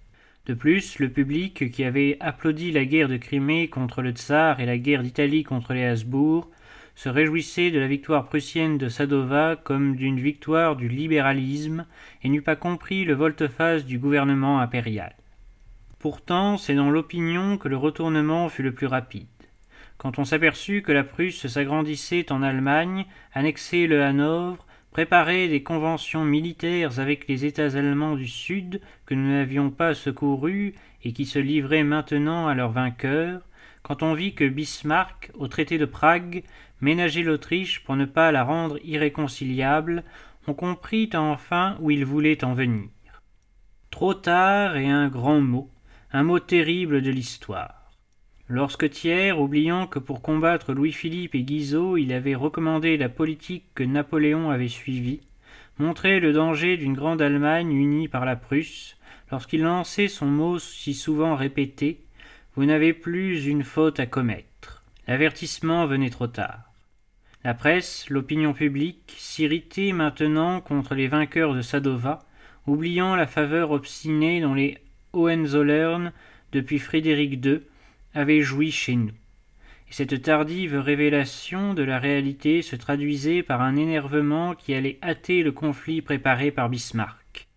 De 0.45 0.53
plus, 0.53 0.99
le 0.99 1.09
public 1.09 1.71
qui 1.71 1.83
avait 1.83 2.17
applaudi 2.19 2.71
la 2.71 2.85
guerre 2.85 3.09
de 3.09 3.17
Crimée 3.17 3.67
contre 3.67 4.03
le 4.03 4.11
tsar 4.11 4.59
et 4.59 4.67
la 4.67 4.77
guerre 4.77 5.01
d'Italie 5.01 5.43
contre 5.43 5.73
les 5.73 5.85
Habsbourg 5.85 6.47
se 6.93 7.09
réjouissait 7.09 7.71
de 7.71 7.79
la 7.79 7.87
victoire 7.87 8.25
prussienne 8.25 8.77
de 8.77 8.87
Sadova 8.87 9.55
comme 9.55 9.95
d'une 9.95 10.19
victoire 10.19 10.75
du 10.75 10.87
libéralisme 10.87 11.87
et 12.21 12.29
n'eût 12.29 12.43
pas 12.43 12.55
compris 12.55 13.05
le 13.05 13.15
volte-face 13.15 13.85
du 13.85 13.97
gouvernement 13.97 14.59
impérial. 14.59 15.15
Pourtant, 15.97 16.57
c'est 16.57 16.75
dans 16.75 16.91
l'opinion 16.91 17.57
que 17.57 17.67
le 17.67 17.77
retournement 17.77 18.47
fut 18.47 18.61
le 18.61 18.71
plus 18.71 18.87
rapide. 18.87 19.25
Quand 19.97 20.19
on 20.19 20.25
s'aperçut 20.25 20.83
que 20.83 20.91
la 20.91 21.03
Prusse 21.03 21.47
s'agrandissait 21.47 22.31
en 22.31 22.43
Allemagne, 22.43 23.07
annexait 23.33 23.87
le 23.87 24.03
Hanovre, 24.03 24.65
préparait 24.95 25.49
des 25.49 25.61
conventions 25.61 26.23
militaires 26.23 27.01
avec 27.01 27.27
les 27.27 27.43
États 27.43 27.75
allemands 27.75 28.15
du 28.15 28.29
Sud 28.29 28.79
que 29.05 29.13
nous 29.13 29.29
n'avions 29.29 29.69
pas 29.69 29.93
secourus 29.93 30.73
et 31.03 31.11
qui 31.11 31.25
se 31.25 31.37
livraient 31.37 31.83
maintenant 31.83 32.47
à 32.47 32.53
leurs 32.53 32.71
vainqueurs, 32.71 33.41
quand 33.83 34.03
on 34.03 34.13
vit 34.13 34.35
que 34.35 34.47
Bismarck, 34.47 35.31
au 35.33 35.49
traité 35.49 35.77
de 35.77 35.83
Prague, 35.83 36.45
ménageait 36.79 37.23
l'Autriche 37.23 37.83
pour 37.83 37.97
ne 37.97 38.05
pas 38.05 38.31
la 38.31 38.45
rendre 38.45 38.79
irréconciliable, 38.85 40.05
on 40.47 40.53
comprit 40.53 41.09
enfin 41.13 41.75
où 41.81 41.91
il 41.91 42.05
voulait 42.05 42.45
en 42.45 42.53
venir. 42.53 42.87
Trop 43.91 44.13
tard 44.13 44.77
et 44.77 44.87
un 44.87 45.09
grand 45.09 45.41
mot, 45.41 45.69
un 46.13 46.23
mot 46.23 46.39
terrible 46.39 47.01
de 47.01 47.11
l'histoire. 47.11 47.84
Lorsque 48.47 48.91
Thiers, 48.91 49.31
oubliant 49.31 49.87
que 49.87 49.97
pour 49.97 50.21
combattre 50.21 50.73
Louis-Philippe 50.73 51.33
et 51.33 51.41
Guizot 51.41 51.97
il 51.97 52.13
avait 52.13 52.35
recommandé 52.35 52.95
la 52.95 53.09
politique 53.09 53.65
que 53.73 53.83
Napoléon 53.83 54.51
avait 54.51 54.67
suivie, 54.67 55.21
montrait 55.79 56.19
le 56.19 56.31
danger 56.31 56.77
d'une 56.77 56.93
grande 56.93 57.23
Allemagne 57.23 57.71
unie 57.71 58.07
par 58.07 58.23
la 58.23 58.35
Prusse, 58.35 58.97
lorsqu'il 59.31 59.63
lançait 59.63 60.07
son 60.07 60.27
mot 60.27 60.59
si 60.59 60.93
souvent 60.93 61.35
répété 61.35 62.01
Vous 62.55 62.65
n'avez 62.65 62.93
plus 62.93 63.47
une 63.47 63.63
faute 63.63 63.99
à 63.99 64.05
commettre. 64.05 64.83
L'avertissement 65.07 65.87
venait 65.87 66.11
trop 66.11 66.27
tard. 66.27 66.71
La 67.43 67.55
presse, 67.55 68.09
l'opinion 68.11 68.53
publique, 68.53 69.15
s'irritait 69.17 69.91
maintenant 69.91 70.61
contre 70.61 70.93
les 70.93 71.07
vainqueurs 71.07 71.55
de 71.55 71.61
Sadova, 71.61 72.25
oubliant 72.67 73.15
la 73.15 73.27
faveur 73.27 73.71
obstinée 73.71 74.39
dont 74.39 74.53
les 74.53 74.77
Hohenzollern, 75.13 76.11
depuis 76.51 76.79
Frédéric 76.79 77.43
II, 77.43 77.61
avaient 78.15 78.41
joui 78.41 78.71
chez 78.71 78.95
nous. 78.95 79.13
Et 79.87 79.93
cette 79.93 80.23
tardive 80.23 80.75
révélation 80.75 81.75
de 81.75 81.83
la 81.83 81.99
réalité 81.99 82.63
se 82.63 82.75
traduisait 82.75 83.43
par 83.43 83.61
un 83.61 83.75
énervement 83.75 84.55
qui 84.55 84.73
allait 84.73 84.97
hâter 85.03 85.43
le 85.43 85.51
conflit 85.51 86.01
préparé 86.01 86.49
par 86.49 86.69
Bismarck. 86.69 87.47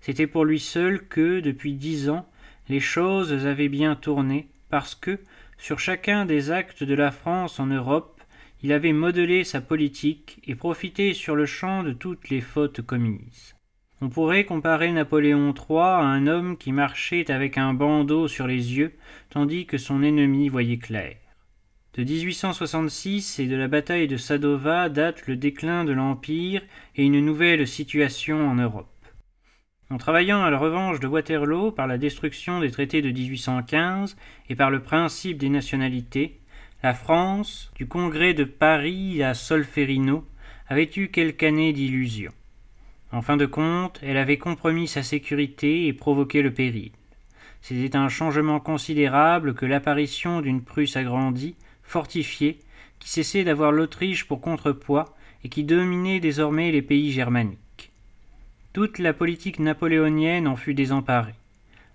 C'était 0.00 0.28
pour 0.28 0.44
lui 0.44 0.60
seul 0.60 1.08
que, 1.08 1.40
depuis 1.40 1.74
dix 1.74 2.10
ans, 2.10 2.28
les 2.68 2.80
choses 2.80 3.46
avaient 3.46 3.68
bien 3.68 3.96
tourné, 3.96 4.48
parce 4.70 4.94
que, 4.94 5.18
sur 5.58 5.80
chacun 5.80 6.26
des 6.26 6.50
actes 6.50 6.84
de 6.84 6.94
la 6.94 7.10
France 7.10 7.58
en 7.58 7.66
Europe, 7.66 8.20
il 8.62 8.72
avait 8.72 8.92
modelé 8.92 9.44
sa 9.44 9.60
politique 9.60 10.40
et 10.46 10.54
profité 10.54 11.12
sur 11.12 11.34
le 11.34 11.46
champ 11.46 11.82
de 11.82 11.92
toutes 11.92 12.28
les 12.28 12.40
fautes 12.40 12.82
commises. 12.82 13.54
On 14.04 14.10
pourrait 14.10 14.44
comparer 14.44 14.92
Napoléon 14.92 15.54
III 15.54 15.78
à 15.78 16.00
un 16.00 16.26
homme 16.26 16.58
qui 16.58 16.72
marchait 16.72 17.30
avec 17.30 17.56
un 17.56 17.72
bandeau 17.72 18.28
sur 18.28 18.46
les 18.46 18.76
yeux, 18.76 18.92
tandis 19.30 19.64
que 19.64 19.78
son 19.78 20.02
ennemi 20.02 20.50
voyait 20.50 20.76
clair. 20.76 21.16
De 21.94 22.04
1866 22.04 23.38
et 23.38 23.46
de 23.46 23.56
la 23.56 23.66
bataille 23.66 24.06
de 24.06 24.18
Sadova 24.18 24.90
date 24.90 25.26
le 25.26 25.36
déclin 25.36 25.86
de 25.86 25.92
l'Empire 25.92 26.60
et 26.96 27.06
une 27.06 27.24
nouvelle 27.24 27.66
situation 27.66 28.46
en 28.46 28.56
Europe. 28.56 28.92
En 29.88 29.96
travaillant 29.96 30.42
à 30.42 30.50
la 30.50 30.58
revanche 30.58 31.00
de 31.00 31.06
Waterloo 31.06 31.70
par 31.70 31.86
la 31.86 31.96
destruction 31.96 32.60
des 32.60 32.70
traités 32.70 33.00
de 33.00 33.10
1815 33.10 34.18
et 34.50 34.54
par 34.54 34.70
le 34.70 34.82
principe 34.82 35.38
des 35.38 35.48
nationalités, 35.48 36.42
la 36.82 36.92
France, 36.92 37.72
du 37.74 37.88
congrès 37.88 38.34
de 38.34 38.44
Paris 38.44 39.22
à 39.22 39.32
Solferino, 39.32 40.26
avait 40.68 40.90
eu 40.94 41.08
quelques 41.08 41.44
années 41.44 41.72
d'illusion. 41.72 42.32
En 43.14 43.22
fin 43.22 43.36
de 43.36 43.46
compte, 43.46 44.00
elle 44.02 44.16
avait 44.16 44.38
compromis 44.38 44.88
sa 44.88 45.04
sécurité 45.04 45.86
et 45.86 45.92
provoqué 45.92 46.42
le 46.42 46.52
péril. 46.52 46.90
C'était 47.62 47.94
un 47.94 48.08
changement 48.08 48.58
considérable 48.58 49.54
que 49.54 49.66
l'apparition 49.66 50.40
d'une 50.40 50.62
Prusse 50.62 50.96
agrandie, 50.96 51.54
fortifiée, 51.84 52.58
qui 52.98 53.08
cessait 53.08 53.44
d'avoir 53.44 53.70
l'Autriche 53.70 54.26
pour 54.26 54.40
contrepoids 54.40 55.14
et 55.44 55.48
qui 55.48 55.62
dominait 55.62 56.18
désormais 56.18 56.72
les 56.72 56.82
pays 56.82 57.12
germaniques. 57.12 57.92
Toute 58.72 58.98
la 58.98 59.12
politique 59.12 59.60
napoléonienne 59.60 60.48
en 60.48 60.56
fut 60.56 60.74
désemparée. 60.74 61.36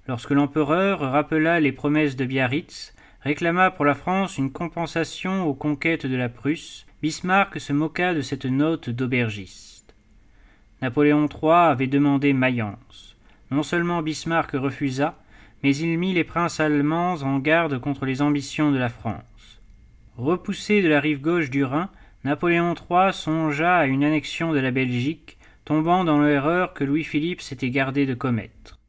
Lorsque 0.07 0.31
l'empereur 0.31 1.01
rappela 1.01 1.59
les 1.59 1.73
promesses 1.73 2.15
de 2.15 2.23
Biarritz, 2.23 2.95
réclama 3.23 3.71
pour 3.71 3.83
la 3.83 3.93
France 3.93 4.37
une 4.37 4.53
compensation 4.53 5.45
aux 5.45 5.53
conquêtes 5.53 6.05
de 6.05 6.15
la 6.15 6.29
Prusse, 6.29 6.85
Bismarck 7.01 7.59
se 7.59 7.73
moqua 7.73 8.13
de 8.13 8.21
cette 8.21 8.45
note 8.45 8.89
d'aubergiste. 8.89 9.68
Napoléon 10.81 11.27
III 11.27 11.71
avait 11.71 11.87
demandé 11.87 12.33
Mayence. 12.33 13.17
Non 13.51 13.63
seulement 13.63 14.01
Bismarck 14.01 14.51
refusa, 14.53 15.19
mais 15.63 15.75
il 15.75 15.97
mit 15.97 16.13
les 16.13 16.23
princes 16.23 16.59
allemands 16.59 17.15
en 17.21 17.39
garde 17.39 17.79
contre 17.79 18.05
les 18.05 18.21
ambitions 18.21 18.71
de 18.71 18.77
la 18.77 18.89
France. 18.89 19.61
Repoussé 20.15 20.81
de 20.81 20.87
la 20.87 20.99
rive 20.99 21.21
gauche 21.21 21.49
du 21.49 21.63
Rhin, 21.63 21.89
Napoléon 22.23 22.75
III 22.75 23.13
songea 23.13 23.77
à 23.77 23.85
une 23.85 24.03
annexion 24.03 24.53
de 24.53 24.59
la 24.59 24.71
Belgique, 24.71 25.37
tombant 25.65 26.03
dans 26.03 26.19
l'erreur 26.19 26.73
que 26.73 26.83
Louis-Philippe 26.83 27.41
s'était 27.41 27.69
gardé 27.69 28.05
de 28.05 28.13
commettre. 28.13 28.79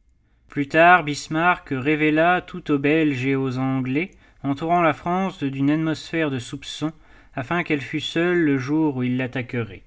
Plus 0.49 0.69
tard, 0.69 1.05
Bismarck 1.05 1.69
révéla 1.71 2.41
tout 2.41 2.71
aux 2.71 2.79
Belges 2.79 3.27
et 3.27 3.37
aux 3.37 3.59
Anglais, 3.59 4.11
entourant 4.43 4.83
la 4.83 4.93
France 4.93 5.43
d'une 5.43 5.71
atmosphère 5.71 6.31
de 6.31 6.39
soupçon, 6.39 6.93
afin 7.35 7.63
qu'elle 7.63 7.81
fût 7.81 8.01
seule 8.01 8.39
le 8.39 8.59
jour 8.59 8.97
où 8.97 9.03
il 9.03 9.17
l'attaquerait. 9.17 9.83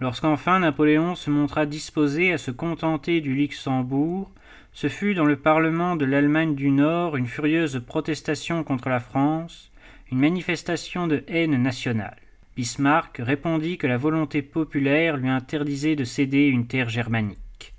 Lorsqu'enfin 0.00 0.58
Napoléon 0.58 1.14
se 1.14 1.30
montra 1.30 1.66
disposé 1.66 2.32
à 2.32 2.38
se 2.38 2.50
contenter 2.50 3.20
du 3.20 3.34
Luxembourg, 3.34 4.32
ce 4.72 4.88
fut 4.88 5.14
dans 5.14 5.24
le 5.24 5.36
Parlement 5.36 5.94
de 5.94 6.04
l'Allemagne 6.04 6.56
du 6.56 6.72
Nord 6.72 7.16
une 7.16 7.28
furieuse 7.28 7.80
protestation 7.86 8.64
contre 8.64 8.88
la 8.88 8.98
France, 8.98 9.70
une 10.10 10.18
manifestation 10.18 11.06
de 11.06 11.22
haine 11.28 11.62
nationale. 11.62 12.16
Bismarck 12.56 13.18
répondit 13.18 13.78
que 13.78 13.86
la 13.86 13.96
volonté 13.96 14.42
populaire 14.42 15.16
lui 15.16 15.28
interdisait 15.28 15.96
de 15.96 16.04
céder 16.04 16.46
une 16.46 16.66
terre 16.66 16.88
germanique. 16.88 17.72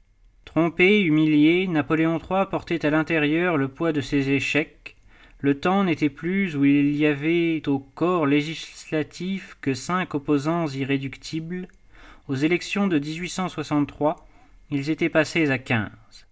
Trompé, 0.45 1.01
humilié, 1.01 1.67
Napoléon 1.67 2.17
III 2.17 2.45
portait 2.49 2.85
à 2.85 2.91
l'intérieur 2.91 3.57
le 3.57 3.67
poids 3.67 3.91
de 3.91 3.99
ses 3.99 4.29
échecs. 4.29 4.95
Le 5.39 5.59
temps 5.59 5.83
n'était 5.83 6.09
plus 6.09 6.55
où 6.55 6.63
il 6.63 6.95
y 6.95 7.05
avait 7.05 7.61
au 7.67 7.79
corps 7.79 8.25
législatif 8.25 9.57
que 9.59 9.73
cinq 9.73 10.15
opposants 10.15 10.67
irréductibles, 10.67 11.67
aux 12.27 12.35
élections 12.35 12.87
de 12.87 12.97
1863, 12.97 14.27
ils 14.71 14.89
étaient 14.89 15.09
passés 15.09 15.51
à 15.51 15.57
quinze. 15.57 16.25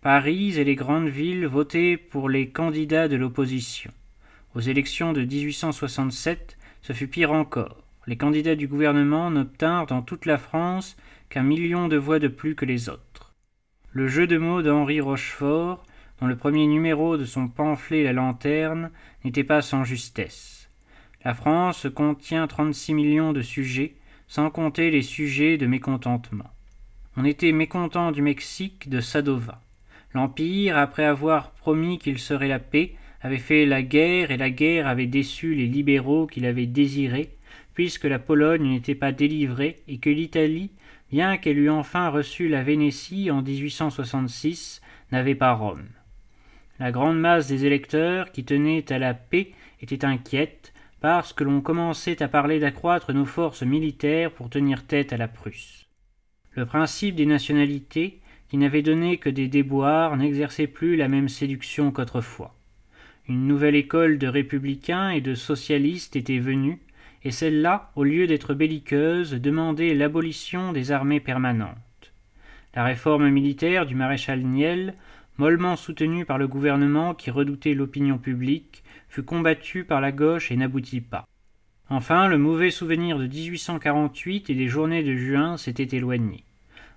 Paris 0.00 0.58
et 0.58 0.64
les 0.64 0.74
grandes 0.74 1.08
villes 1.08 1.46
votaient 1.46 1.96
pour 1.96 2.28
les 2.28 2.48
candidats 2.48 3.08
de 3.08 3.16
l'opposition. 3.16 3.92
Aux 4.54 4.60
élections 4.60 5.12
de 5.12 5.24
1867, 5.24 6.56
ce 6.82 6.92
fut 6.92 7.08
pire 7.08 7.32
encore. 7.32 7.84
Les 8.06 8.16
candidats 8.16 8.56
du 8.56 8.68
gouvernement 8.68 9.30
n'obtinrent 9.30 9.86
dans 9.86 10.02
toute 10.02 10.26
la 10.26 10.38
France 10.38 10.96
qu'un 11.28 11.42
million 11.42 11.88
de 11.88 11.96
voix 11.96 12.18
de 12.18 12.28
plus 12.28 12.54
que 12.54 12.64
les 12.64 12.88
autres. 12.88 13.34
Le 13.90 14.08
jeu 14.08 14.26
de 14.26 14.38
mots 14.38 14.62
d'Henri 14.62 15.00
Rochefort, 15.00 15.84
dont 16.20 16.26
le 16.26 16.36
premier 16.36 16.66
numéro 16.66 17.16
de 17.16 17.24
son 17.24 17.48
pamphlet 17.48 18.02
La 18.04 18.12
Lanterne 18.12 18.90
n'était 19.24 19.44
pas 19.44 19.62
sans 19.62 19.84
justesse. 19.84 20.68
La 21.24 21.34
France 21.34 21.86
contient 21.94 22.46
36 22.46 22.94
millions 22.94 23.32
de 23.32 23.42
sujets, 23.42 23.96
sans 24.28 24.50
compter 24.50 24.90
les 24.90 25.02
sujets 25.02 25.56
de 25.56 25.66
mécontentement. 25.66 26.50
On 27.16 27.24
était 27.24 27.52
mécontent 27.52 28.12
du 28.12 28.22
Mexique 28.22 28.88
de 28.88 29.00
Sadova. 29.00 29.60
L'Empire, 30.12 30.76
après 30.76 31.04
avoir 31.04 31.52
promis 31.52 31.98
qu'il 31.98 32.18
serait 32.18 32.48
la 32.48 32.58
paix, 32.58 32.94
avait 33.22 33.38
fait 33.38 33.66
la 33.66 33.82
guerre 33.82 34.30
et 34.30 34.36
la 34.36 34.50
guerre 34.50 34.86
avait 34.86 35.06
déçu 35.06 35.54
les 35.54 35.66
libéraux 35.66 36.26
qu'il 36.26 36.46
avait 36.46 36.66
désirés, 36.66 37.30
puisque 37.74 38.04
la 38.04 38.18
Pologne 38.18 38.68
n'était 38.68 38.94
pas 38.94 39.12
délivrée 39.12 39.76
et 39.88 39.98
que 39.98 40.10
l'Italie, 40.10 40.70
bien 41.10 41.36
qu'elle 41.36 41.58
eût 41.58 41.70
enfin 41.70 42.08
reçu 42.08 42.48
la 42.48 42.62
Vénétie 42.62 43.30
en 43.30 43.42
1866, 43.42 44.80
n'avait 45.12 45.34
pas 45.34 45.52
Rome. 45.52 45.86
La 46.78 46.92
grande 46.92 47.18
masse 47.18 47.48
des 47.48 47.64
électeurs 47.64 48.32
qui 48.32 48.44
tenaient 48.44 48.92
à 48.92 48.98
la 48.98 49.14
paix 49.14 49.52
était 49.80 50.04
inquiète 50.04 50.65
parce 51.00 51.32
que 51.32 51.44
l'on 51.44 51.60
commençait 51.60 52.22
à 52.22 52.28
parler 52.28 52.58
d'accroître 52.58 53.12
nos 53.12 53.24
forces 53.24 53.62
militaires 53.62 54.32
pour 54.32 54.50
tenir 54.50 54.86
tête 54.86 55.12
à 55.12 55.16
la 55.16 55.28
Prusse. 55.28 55.86
Le 56.52 56.64
principe 56.64 57.16
des 57.16 57.26
nationalités, 57.26 58.20
qui 58.48 58.56
n'avait 58.56 58.82
donné 58.82 59.18
que 59.18 59.28
des 59.28 59.48
déboires, 59.48 60.16
n'exerçait 60.16 60.66
plus 60.66 60.96
la 60.96 61.08
même 61.08 61.28
séduction 61.28 61.90
qu'autrefois. 61.90 62.54
Une 63.28 63.46
nouvelle 63.46 63.74
école 63.74 64.18
de 64.18 64.28
républicains 64.28 65.10
et 65.10 65.20
de 65.20 65.34
socialistes 65.34 66.16
était 66.16 66.38
venue, 66.38 66.80
et 67.24 67.32
celle-là, 67.32 67.90
au 67.96 68.04
lieu 68.04 68.26
d'être 68.26 68.54
belliqueuse, 68.54 69.32
demandait 69.34 69.94
l'abolition 69.94 70.72
des 70.72 70.92
armées 70.92 71.20
permanentes. 71.20 71.76
La 72.74 72.84
réforme 72.84 73.28
militaire 73.28 73.84
du 73.84 73.94
maréchal 73.96 74.42
Niel, 74.42 74.94
mollement 75.38 75.76
soutenue 75.76 76.24
par 76.24 76.38
le 76.38 76.46
gouvernement 76.46 77.14
qui 77.14 77.30
redoutait 77.30 77.74
l'opinion 77.74 78.18
publique, 78.18 78.84
fut 79.08 79.22
combattue 79.22 79.84
par 79.84 80.00
la 80.00 80.12
gauche 80.12 80.50
et 80.50 80.56
n'aboutit 80.56 81.00
pas. 81.00 81.26
Enfin, 81.88 82.26
le 82.28 82.38
mauvais 82.38 82.70
souvenir 82.70 83.18
de 83.18 83.26
1848 83.26 84.50
et 84.50 84.54
des 84.54 84.68
journées 84.68 85.04
de 85.04 85.16
juin 85.16 85.56
s'était 85.56 85.96
éloigné. 85.96 86.44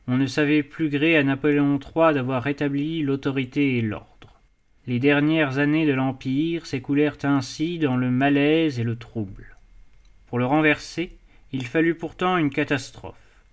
On 0.08 0.18
ne 0.18 0.26
savait 0.26 0.64
plus 0.64 0.90
gré 0.90 1.16
à 1.18 1.24
Napoléon 1.24 1.80
III 1.80 2.16
d'avoir 2.16 2.42
rétabli 2.42 3.04
l'autorité 3.04 3.78
et 3.78 3.82
l'ordre. 3.82 4.42
Les 4.88 5.00
dernières 5.00 5.60
années 5.60 5.86
de 5.86 5.94
l'Empire 5.94 6.66
s'écoulèrent 6.66 7.18
ainsi 7.22 7.78
dans 7.78 7.96
le 7.96 8.10
malaise 8.10 8.80
et 8.80 8.84
le 8.84 8.96
trouble. 8.96 9.56
Pour 10.26 10.40
le 10.40 10.48
renverser, 10.48 11.16
il 11.52 11.68
fallut 11.68 11.94
pourtant 11.94 12.38
une 12.38 12.50
catastrophe. 12.50 13.44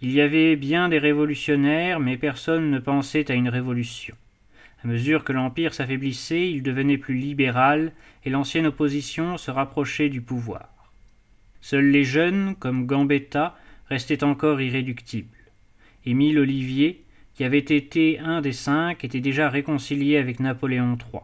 Il 0.00 0.12
y 0.12 0.22
avait 0.22 0.56
bien 0.56 0.88
des 0.88 0.98
révolutionnaires, 0.98 2.00
mais 2.00 2.16
personne 2.16 2.70
ne 2.70 2.78
pensait 2.78 3.30
à 3.30 3.34
une 3.34 3.50
révolution. 3.50 4.16
Mesure 4.86 5.24
que 5.24 5.32
l'Empire 5.32 5.74
s'affaiblissait, 5.74 6.48
il 6.48 6.62
devenait 6.62 6.96
plus 6.96 7.16
libéral, 7.16 7.90
et 8.24 8.30
l'ancienne 8.30 8.66
opposition 8.66 9.36
se 9.36 9.50
rapprochait 9.50 10.08
du 10.08 10.20
pouvoir. 10.20 10.68
Seuls 11.60 11.90
les 11.90 12.04
jeunes, 12.04 12.54
comme 12.54 12.86
Gambetta, 12.86 13.58
restaient 13.88 14.22
encore 14.22 14.60
irréductibles. 14.60 15.50
Émile 16.04 16.38
Olivier, 16.38 17.02
qui 17.34 17.42
avait 17.42 17.58
été 17.58 18.20
un 18.20 18.40
des 18.40 18.52
cinq, 18.52 19.02
était 19.02 19.20
déjà 19.20 19.50
réconcilié 19.50 20.18
avec 20.18 20.38
Napoléon 20.38 20.96
III. 20.96 21.22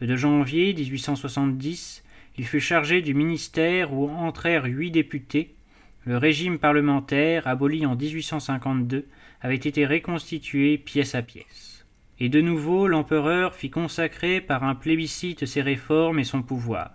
Le 0.00 0.06
2 0.06 0.16
janvier 0.16 0.72
1870, 0.72 2.04
il 2.38 2.46
fut 2.46 2.60
chargé 2.60 3.02
du 3.02 3.12
ministère 3.12 3.92
où 3.92 4.08
entrèrent 4.08 4.66
huit 4.66 4.92
députés. 4.92 5.56
Le 6.04 6.16
régime 6.16 6.60
parlementaire, 6.60 7.48
aboli 7.48 7.86
en 7.86 7.96
1852, 7.96 9.08
avait 9.40 9.56
été 9.56 9.84
reconstitué 9.84 10.78
pièce 10.78 11.16
à 11.16 11.22
pièce. 11.22 11.73
Et 12.20 12.28
de 12.28 12.40
nouveau 12.40 12.86
l'empereur 12.86 13.54
fit 13.54 13.70
consacrer 13.70 14.40
par 14.40 14.64
un 14.64 14.74
plébiscite 14.74 15.46
ses 15.46 15.62
réformes 15.62 16.18
et 16.18 16.24
son 16.24 16.42
pouvoir. 16.42 16.92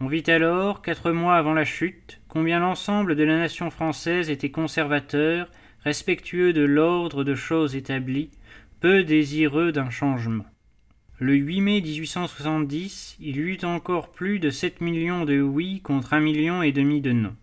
On 0.00 0.06
vit 0.06 0.24
alors, 0.28 0.80
quatre 0.80 1.12
mois 1.12 1.36
avant 1.36 1.52
la 1.52 1.64
chute, 1.64 2.20
combien 2.28 2.58
l'ensemble 2.58 3.16
de 3.16 3.24
la 3.24 3.36
nation 3.36 3.70
française 3.70 4.30
était 4.30 4.50
conservateur, 4.50 5.50
respectueux 5.84 6.52
de 6.52 6.62
l'ordre 6.62 7.22
de 7.22 7.34
choses 7.34 7.76
établies, 7.76 8.30
peu 8.80 9.04
désireux 9.04 9.72
d'un 9.72 9.90
changement. 9.90 10.46
Le 11.18 11.34
8 11.34 11.60
mai 11.60 11.80
1870, 11.82 13.18
il 13.20 13.36
y 13.36 13.40
eut 13.40 13.58
encore 13.64 14.10
plus 14.10 14.38
de 14.38 14.48
sept 14.48 14.80
millions 14.80 15.26
de 15.26 15.38
oui 15.38 15.82
contre 15.82 16.14
un 16.14 16.20
million 16.20 16.62
et 16.62 16.72
demi 16.72 17.02
de 17.02 17.12
non. 17.12 17.36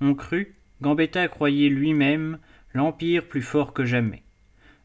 On 0.00 0.14
crut, 0.14 0.56
Gambetta 0.82 1.28
croyait 1.28 1.68
lui-même, 1.68 2.38
l'Empire 2.74 3.28
plus 3.28 3.42
fort 3.42 3.72
que 3.72 3.84
jamais. 3.84 4.24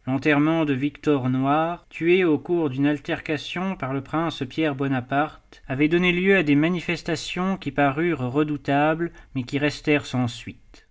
L'enterrement 0.07 0.65
de 0.65 0.73
Victor 0.73 1.29
Noir, 1.29 1.87
tué 1.89 2.23
au 2.23 2.37
cours 2.37 2.69
d'une 2.69 2.85
altercation 2.85 3.75
par 3.75 3.91
le 3.91 4.01
prince 4.01 4.43
Pierre 4.47 4.75
Bonaparte, 4.75 5.63
avait 5.67 5.87
donné 5.87 6.11
lieu 6.11 6.37
à 6.37 6.43
des 6.43 6.53
manifestations 6.53 7.57
qui 7.57 7.71
parurent 7.71 8.19
redoutables, 8.19 9.11
mais 9.33 9.41
qui 9.41 9.57
restèrent 9.57 10.05
sans 10.05 10.27
suite. 10.27 10.87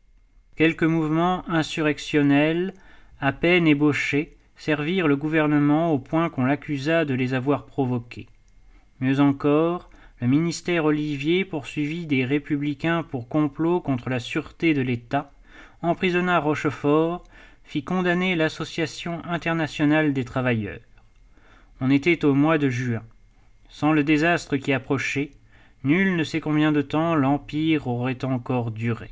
Quelques 0.57 0.83
mouvements 0.83 1.49
insurrectionnels, 1.49 2.75
à 3.21 3.33
peine 3.33 3.69
ébauchés, 3.69 4.37
servirent 4.57 5.07
le 5.07 5.17
gouvernement 5.17 5.93
au 5.93 6.01
point 6.01 6.29
qu'on 6.29 6.45
l'accusa 6.45 7.05
de 7.05 7.15
les 7.15 7.35
avoir 7.35 7.67
provoqués. 7.67 8.27
Mieux 8.99 9.21
encore, 9.21 9.91
le 10.21 10.27
ministère 10.27 10.87
Olivier 10.87 11.45
poursuivit 11.45 12.07
des 12.07 12.25
républicains 12.25 13.05
pour 13.05 13.29
complot 13.29 13.81
contre 13.81 14.11
la 14.11 14.19
sûreté 14.19 14.75
de 14.75 14.83
l'État, 14.83 15.33
emprisonna 15.83 16.41
Rochefort, 16.41 17.23
fit 17.65 17.83
condamner 17.83 18.37
l'Association 18.37 19.23
internationale 19.25 20.13
des 20.13 20.25
travailleurs. 20.25 20.81
On 21.81 21.91
était 21.91 22.25
au 22.25 22.35
mois 22.35 22.59
de 22.59 22.71
juin. 22.71 23.03
Sans 23.69 23.93
le 23.93 24.05
désastre 24.05 24.57
qui 24.57 24.73
approchait, 24.73 25.31
nul 25.83 26.17
ne 26.17 26.25
sait 26.25 26.41
combien 26.41 26.73
de 26.73 26.83
temps 26.83 27.15
l'Empire 27.15 27.89
aurait 27.89 28.25
encore 28.25 28.71
duré. 28.71 29.11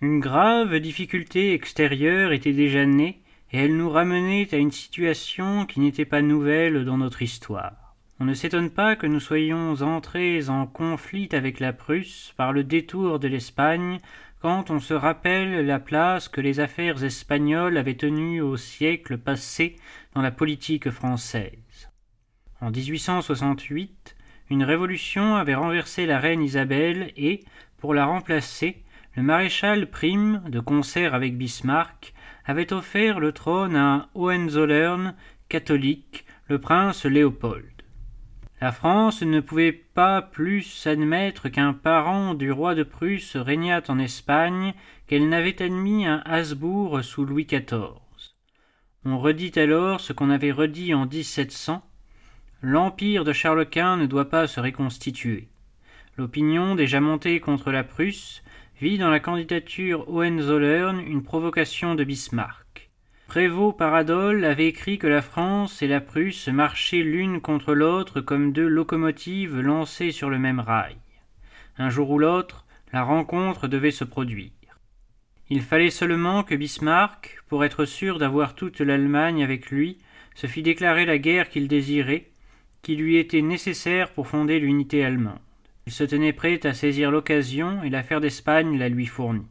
Une 0.00 0.20
grave 0.20 0.78
difficulté 0.78 1.54
extérieure 1.54 2.32
était 2.32 2.52
déjà 2.52 2.84
née 2.84 3.22
et 3.52 3.58
elle 3.58 3.76
nous 3.76 3.90
ramenait 3.90 4.48
à 4.52 4.58
une 4.58 4.70
situation 4.70 5.66
qui 5.66 5.80
n'était 5.80 6.04
pas 6.04 6.22
nouvelle 6.22 6.84
dans 6.84 6.98
notre 6.98 7.22
histoire. 7.22 7.96
On 8.20 8.24
ne 8.24 8.34
s'étonne 8.34 8.70
pas 8.70 8.96
que 8.96 9.06
nous 9.06 9.20
soyons 9.20 9.80
entrés 9.80 10.48
en 10.48 10.66
conflit 10.66 11.28
avec 11.32 11.60
la 11.60 11.72
Prusse 11.72 12.34
par 12.36 12.52
le 12.52 12.64
détour 12.64 13.18
de 13.18 13.28
l'Espagne 13.28 13.98
quand 14.40 14.70
on 14.70 14.78
se 14.78 14.94
rappelle 14.94 15.66
la 15.66 15.80
place 15.80 16.28
que 16.28 16.40
les 16.40 16.60
affaires 16.60 17.02
espagnoles 17.02 17.76
avaient 17.76 17.94
tenue 17.94 18.40
au 18.40 18.56
siècle 18.56 19.18
passé 19.18 19.76
dans 20.14 20.22
la 20.22 20.30
politique 20.30 20.90
française. 20.90 21.90
En 22.60 22.70
1868, 22.70 24.16
une 24.50 24.64
révolution 24.64 25.36
avait 25.36 25.54
renversé 25.54 26.06
la 26.06 26.18
reine 26.18 26.42
Isabelle 26.42 27.12
et, 27.16 27.44
pour 27.78 27.94
la 27.94 28.06
remplacer, 28.06 28.82
le 29.14 29.22
maréchal 29.22 29.90
Prime, 29.90 30.42
de 30.48 30.60
concert 30.60 31.14
avec 31.14 31.36
Bismarck, 31.36 32.14
avait 32.44 32.72
offert 32.72 33.20
le 33.20 33.32
trône 33.32 33.76
à 33.76 34.08
Hohenzollern, 34.14 35.14
catholique, 35.48 36.24
le 36.48 36.60
prince 36.60 37.04
Léopold. 37.04 37.77
La 38.60 38.72
France 38.72 39.22
ne 39.22 39.38
pouvait 39.38 39.70
pas 39.72 40.20
plus 40.20 40.84
admettre 40.88 41.48
qu'un 41.48 41.72
parent 41.72 42.34
du 42.34 42.50
roi 42.50 42.74
de 42.74 42.82
Prusse 42.82 43.36
régnât 43.36 43.82
en 43.86 44.00
Espagne 44.00 44.74
qu'elle 45.06 45.28
n'avait 45.28 45.62
admis 45.62 46.06
un 46.06 46.22
Habsbourg 46.24 47.04
sous 47.04 47.24
Louis 47.24 47.44
XIV. 47.44 47.94
On 49.04 49.20
redit 49.20 49.56
alors 49.56 50.00
ce 50.00 50.12
qu'on 50.12 50.30
avait 50.30 50.50
redit 50.50 50.92
en 50.92 51.06
1700 51.06 51.84
L'empire 52.60 53.22
de 53.22 53.32
Charles 53.32 53.66
Quint 53.66 53.96
ne 53.96 54.06
doit 54.06 54.28
pas 54.28 54.48
se 54.48 54.58
reconstituer. 54.58 55.46
L'opinion 56.16 56.74
déjà 56.74 57.00
montée 57.00 57.38
contre 57.38 57.70
la 57.70 57.84
Prusse 57.84 58.42
vit 58.80 58.98
dans 58.98 59.10
la 59.10 59.20
candidature 59.20 60.08
Hohenzollern 60.08 60.98
une 60.98 61.22
provocation 61.22 61.94
de 61.94 62.02
Bismarck. 62.02 62.67
Prévost 63.28 63.76
Paradol 63.76 64.46
avait 64.46 64.68
écrit 64.68 64.96
que 64.96 65.06
la 65.06 65.20
France 65.20 65.82
et 65.82 65.86
la 65.86 66.00
Prusse 66.00 66.48
marchaient 66.48 67.02
l'une 67.02 67.42
contre 67.42 67.74
l'autre 67.74 68.22
comme 68.22 68.54
deux 68.54 68.66
locomotives 68.66 69.60
lancées 69.60 70.12
sur 70.12 70.30
le 70.30 70.38
même 70.38 70.60
rail. 70.60 70.96
Un 71.76 71.90
jour 71.90 72.08
ou 72.08 72.18
l'autre, 72.18 72.64
la 72.90 73.02
rencontre 73.02 73.68
devait 73.68 73.90
se 73.90 74.04
produire. 74.04 74.50
Il 75.50 75.60
fallait 75.60 75.90
seulement 75.90 76.42
que 76.42 76.54
Bismarck, 76.54 77.42
pour 77.48 77.66
être 77.66 77.84
sûr 77.84 78.18
d'avoir 78.18 78.54
toute 78.54 78.80
l'Allemagne 78.80 79.44
avec 79.44 79.70
lui, 79.70 79.98
se 80.34 80.46
fît 80.46 80.62
déclarer 80.62 81.04
la 81.04 81.18
guerre 81.18 81.50
qu'il 81.50 81.68
désirait, 81.68 82.30
qui 82.80 82.96
lui 82.96 83.18
était 83.18 83.42
nécessaire 83.42 84.10
pour 84.14 84.26
fonder 84.26 84.58
l'unité 84.58 85.04
allemande. 85.04 85.38
Il 85.86 85.92
se 85.92 86.04
tenait 86.04 86.32
prêt 86.32 86.66
à 86.66 86.72
saisir 86.72 87.10
l'occasion 87.10 87.82
et 87.82 87.90
l'affaire 87.90 88.22
d'Espagne 88.22 88.78
la 88.78 88.88
lui 88.88 89.04
fournit. 89.04 89.46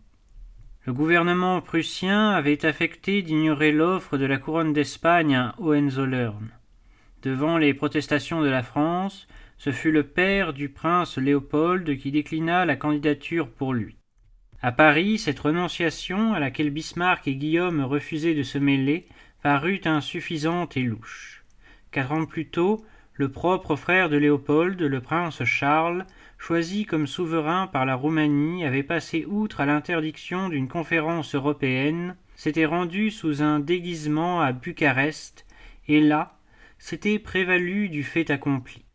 Le 0.88 0.94
gouvernement 0.94 1.60
prussien 1.60 2.30
avait 2.30 2.66
affecté 2.66 3.22
d'ignorer 3.22 3.74
l'offre 3.74 4.18
de 4.18 4.26
la 4.26 4.38
couronne 4.38 4.72
d'Espagne 4.72 5.36
à 5.36 5.54
Hohenzollern. 5.58 6.50
Devant 7.24 7.58
les 7.58 7.74
protestations 7.74 8.42
de 8.42 8.48
la 8.48 8.64
France, 8.64 9.28
ce 9.58 9.74
fut 9.74 9.92
le 9.92 10.04
père 10.04 10.54
du 10.54 10.70
prince 10.70 11.18
Léopold 11.18 11.98
qui 11.98 12.12
déclina 12.12 12.64
la 12.64 12.78
candidature 12.78 13.50
pour 13.50 13.74
lui. 13.74 13.98
À 14.62 14.72
Paris, 14.72 15.18
cette 15.18 15.40
renonciation, 15.40 16.34
à 16.34 16.40
laquelle 16.40 16.70
Bismarck 16.70 17.28
et 17.28 17.36
Guillaume 17.36 17.82
refusaient 17.82 18.34
de 18.34 18.44
se 18.44 18.58
mêler, 18.58 19.08
parut 19.44 19.82
insuffisante 19.84 20.78
et 20.78 20.84
louche. 20.84 21.44
Quatre 21.92 22.14
ans 22.14 22.26
plus 22.26 22.48
tôt, 22.48 22.86
le 23.18 23.30
propre 23.30 23.76
frère 23.76 24.10
de 24.10 24.18
Léopold, 24.18 24.80
le 24.80 25.02
prince 25.02 25.44
Charles, 25.44 26.06
choisi 26.38 26.86
comme 26.86 27.08
souverain 27.08 27.66
par 27.66 27.84
la 27.84 27.96
Roumanie, 27.96 28.64
avait 28.64 28.84
passé 28.84 29.26
outre 29.28 29.60
à 29.60 29.66
l'interdiction 29.66 30.50
d'une 30.50 30.68
conférence 30.68 31.34
européenne 31.34 32.16
s'était 32.36 32.68
rendu 32.68 33.10
sous 33.10 33.42
un 33.42 33.60
déguisement 33.60 34.42
à 34.42 34.52
Bucarest, 34.52 35.46
et 35.88 36.00
là 36.00 36.38
s'était 36.78 37.18
prévalu 37.18 37.90
du 37.90 38.04
fait 38.04 38.30
accompli. 38.30 38.86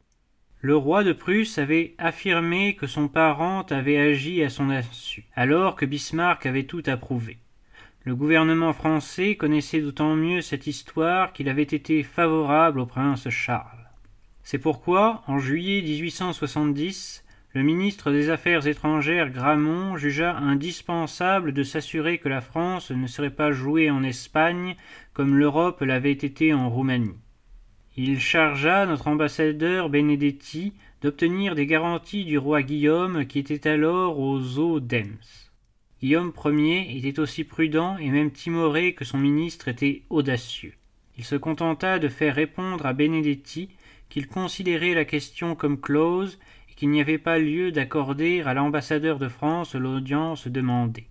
Le 0.61 0.77
roi 0.77 1.03
de 1.03 1.13
Prusse 1.13 1.59
avait 1.59 1.97
affirmé 1.99 2.77
que 2.77 2.87
son 2.87 3.09
parent 3.09 3.63
avait 3.71 3.99
agi 3.99 4.45
à 4.45 4.51
son 4.51 4.71
insu, 4.71 5.25
alors 5.35 5.75
que 5.75 5.85
Bismarck 5.85 6.47
avait 6.47 6.67
tout 6.67 6.85
approuvé. 6.87 7.39
Le 8.05 8.15
gouvernement 8.15 8.73
français 8.73 9.35
connaissait 9.35 9.81
d'autant 9.81 10.15
mieux 10.15 10.41
cette 10.41 10.69
histoire 10.69 11.33
qu'il 11.33 11.49
avait 11.49 11.63
été 11.63 12.05
favorable 12.05 12.79
au 12.79 12.87
prince 12.87 13.29
Charles. 13.29 13.82
C'est 14.42 14.59
pourquoi, 14.59 15.22
en 15.26 15.38
juillet 15.38 15.83
1870, 15.83 17.24
le 17.55 17.62
ministre 17.62 18.11
des 18.11 18.31
Affaires 18.31 18.66
étrangères 18.66 19.31
Gramont 19.31 19.96
jugea 19.96 20.37
indispensable 20.37 21.52
de 21.52 21.62
s'assurer 21.62 22.18
que 22.18 22.28
la 22.28 22.40
France 22.40 22.90
ne 22.90 23.07
serait 23.07 23.31
pas 23.31 23.52
jouée 23.52 23.90
en 23.90 24.02
Espagne 24.02 24.76
comme 25.12 25.37
l'Europe 25.37 25.83
l'avait 25.83 26.12
été 26.12 26.55
en 26.55 26.70
Roumanie. 26.70 27.18
Il 27.96 28.18
chargea 28.20 28.87
notre 28.87 29.09
ambassadeur 29.09 29.90
Benedetti 29.90 30.72
d'obtenir 31.02 31.55
des 31.55 31.66
garanties 31.66 32.24
du 32.24 32.38
roi 32.38 32.62
Guillaume 32.62 33.26
qui 33.26 33.38
était 33.38 33.68
alors 33.68 34.18
aux 34.18 34.59
eaux 34.59 34.81
d'Ems. 34.81 35.18
Guillaume 36.00 36.33
Ier 36.46 36.96
était 36.96 37.20
aussi 37.20 37.44
prudent 37.44 37.98
et 37.98 38.09
même 38.09 38.31
timoré 38.31 38.94
que 38.94 39.05
son 39.05 39.18
ministre 39.18 39.68
était 39.68 40.02
audacieux. 40.09 40.72
Il 41.18 41.24
se 41.24 41.37
contenta 41.37 41.98
de 41.98 42.09
faire 42.09 42.35
répondre 42.35 42.87
à 42.87 42.94
Benedetti 42.94 43.68
qu'il 44.12 44.29
considérait 44.29 44.92
la 44.92 45.07
question 45.07 45.55
comme 45.55 45.81
close 45.81 46.38
et 46.68 46.75
qu'il 46.75 46.90
n'y 46.90 47.01
avait 47.01 47.16
pas 47.16 47.38
lieu 47.38 47.72
d'accorder 47.72 48.42
à 48.42 48.53
l'ambassadeur 48.53 49.18
de 49.18 49.29
France 49.29 49.75
l'audience 49.75 50.48
demandée. 50.48 51.07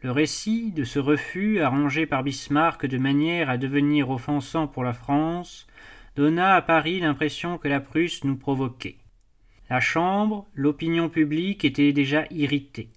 Le 0.00 0.10
récit 0.10 0.72
de 0.72 0.84
ce 0.84 0.98
refus, 0.98 1.60
arrangé 1.60 2.06
par 2.06 2.22
Bismarck 2.22 2.86
de 2.86 2.96
manière 2.96 3.50
à 3.50 3.58
devenir 3.58 4.08
offensant 4.08 4.66
pour 4.66 4.84
la 4.84 4.94
France, 4.94 5.66
donna 6.16 6.54
à 6.54 6.62
Paris 6.62 7.00
l'impression 7.00 7.58
que 7.58 7.68
la 7.68 7.78
Prusse 7.78 8.24
nous 8.24 8.36
provoquait. 8.36 8.96
La 9.68 9.80
Chambre, 9.80 10.46
l'opinion 10.54 11.10
publique 11.10 11.66
était 11.66 11.92
déjà 11.92 12.24
irritée. 12.30 12.88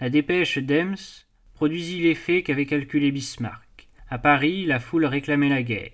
La 0.00 0.10
dépêche 0.10 0.58
d'Ems 0.58 1.26
produisit 1.54 2.02
l'effet 2.02 2.42
qu'avait 2.42 2.66
calculé 2.66 3.12
Bismarck. 3.12 3.88
À 4.08 4.18
Paris, 4.18 4.66
la 4.66 4.80
foule 4.80 5.04
réclamait 5.04 5.48
la 5.48 5.62
guerre. 5.62 5.92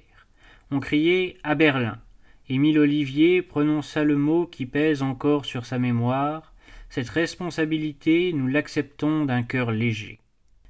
On 0.70 0.80
criait 0.80 1.36
à 1.42 1.54
Berlin. 1.54 2.00
Émile 2.48 2.78
Olivier 2.78 3.42
prononça 3.42 4.04
le 4.04 4.16
mot 4.16 4.46
qui 4.46 4.66
pèse 4.66 5.02
encore 5.02 5.44
sur 5.44 5.66
sa 5.66 5.80
mémoire. 5.80 6.54
Cette 6.88 7.08
responsabilité, 7.08 8.32
nous 8.32 8.46
l'acceptons 8.46 9.24
d'un 9.24 9.42
cœur 9.42 9.72
léger. 9.72 10.20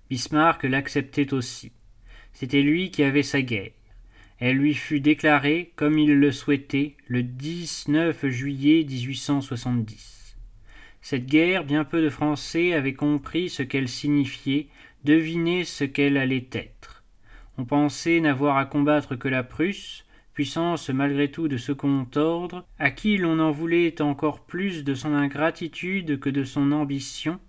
Bismarck 0.09 0.63
l'acceptait 0.63 1.35
aussi. 1.35 1.73
C'était 2.33 2.63
lui 2.63 2.91
qui 2.91 3.03
avait 3.03 3.23
sa 3.23 3.43
guerre. 3.43 3.73
Elle 4.39 4.57
lui 4.57 4.75
fut 4.75 5.01
déclarée, 5.01 5.73
comme 5.77 5.99
il 5.99 6.19
le 6.19 6.33
souhaitait, 6.33 6.97
le 7.09 7.23
19 7.23 8.27
juillet 8.29 8.85
1870. 8.85 10.37
Cette 11.03 11.27
guerre, 11.27 11.65
bien 11.65 11.85
peu 11.85 12.01
de 12.03 12.11
Français 12.11 12.73
avaient 12.73 12.95
compris 12.95 13.51
ce 13.51 13.63
qu'elle 13.63 13.89
signifiait, 13.89 14.69
deviné 15.05 15.65
ce 15.65 15.85
qu'elle 15.85 16.17
allait 16.17 16.49
être. 16.53 17.05
On 17.59 17.65
pensait 17.65 18.21
n'avoir 18.21 18.57
à 18.57 18.65
combattre 18.65 19.17
que 19.17 19.29
la 19.29 19.43
Prusse, 19.43 20.06
puissance 20.37 20.91
malgré 20.91 21.31
tout 21.31 21.49
de 21.49 21.57
second 21.57 22.07
ordre, 22.15 22.67
à 22.79 22.91
qui 22.91 23.17
l'on 23.17 23.39
en 23.39 23.51
voulait 23.51 24.03
encore 24.03 24.41
plus 24.41 24.85
de 24.85 24.93
son 24.93 25.15
ingratitude 25.15 26.21
que 26.21 26.29
de 26.29 26.45
son 26.45 26.73
ambition, 26.73 27.41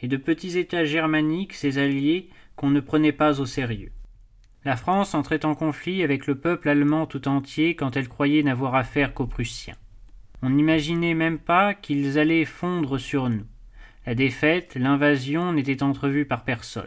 et 0.00 0.06
de 0.06 0.16
petits 0.16 0.56
États 0.56 0.84
germaniques, 0.84 1.54
ses 1.54 1.78
alliés, 1.78 2.28
qu'on 2.54 2.70
ne 2.70 2.78
prenait 2.78 3.10
pas 3.10 3.40
au 3.40 3.46
sérieux. 3.46 3.90
La 4.64 4.76
France 4.76 5.16
entrait 5.16 5.44
en 5.44 5.56
conflit 5.56 6.04
avec 6.04 6.28
le 6.28 6.36
peuple 6.38 6.68
allemand 6.68 7.06
tout 7.06 7.26
entier 7.26 7.74
quand 7.74 7.96
elle 7.96 8.08
croyait 8.08 8.44
n'avoir 8.44 8.76
affaire 8.76 9.12
qu'aux 9.12 9.26
Prussiens. 9.26 9.74
On 10.40 10.50
n'imaginait 10.50 11.14
même 11.14 11.40
pas 11.40 11.74
qu'ils 11.74 12.16
allaient 12.16 12.44
fondre 12.44 12.98
sur 12.98 13.28
nous. 13.28 13.46
La 14.06 14.14
défaite, 14.14 14.76
l'invasion 14.76 15.52
n'étaient 15.52 15.82
entrevues 15.82 16.26
par 16.26 16.44
personne. 16.44 16.86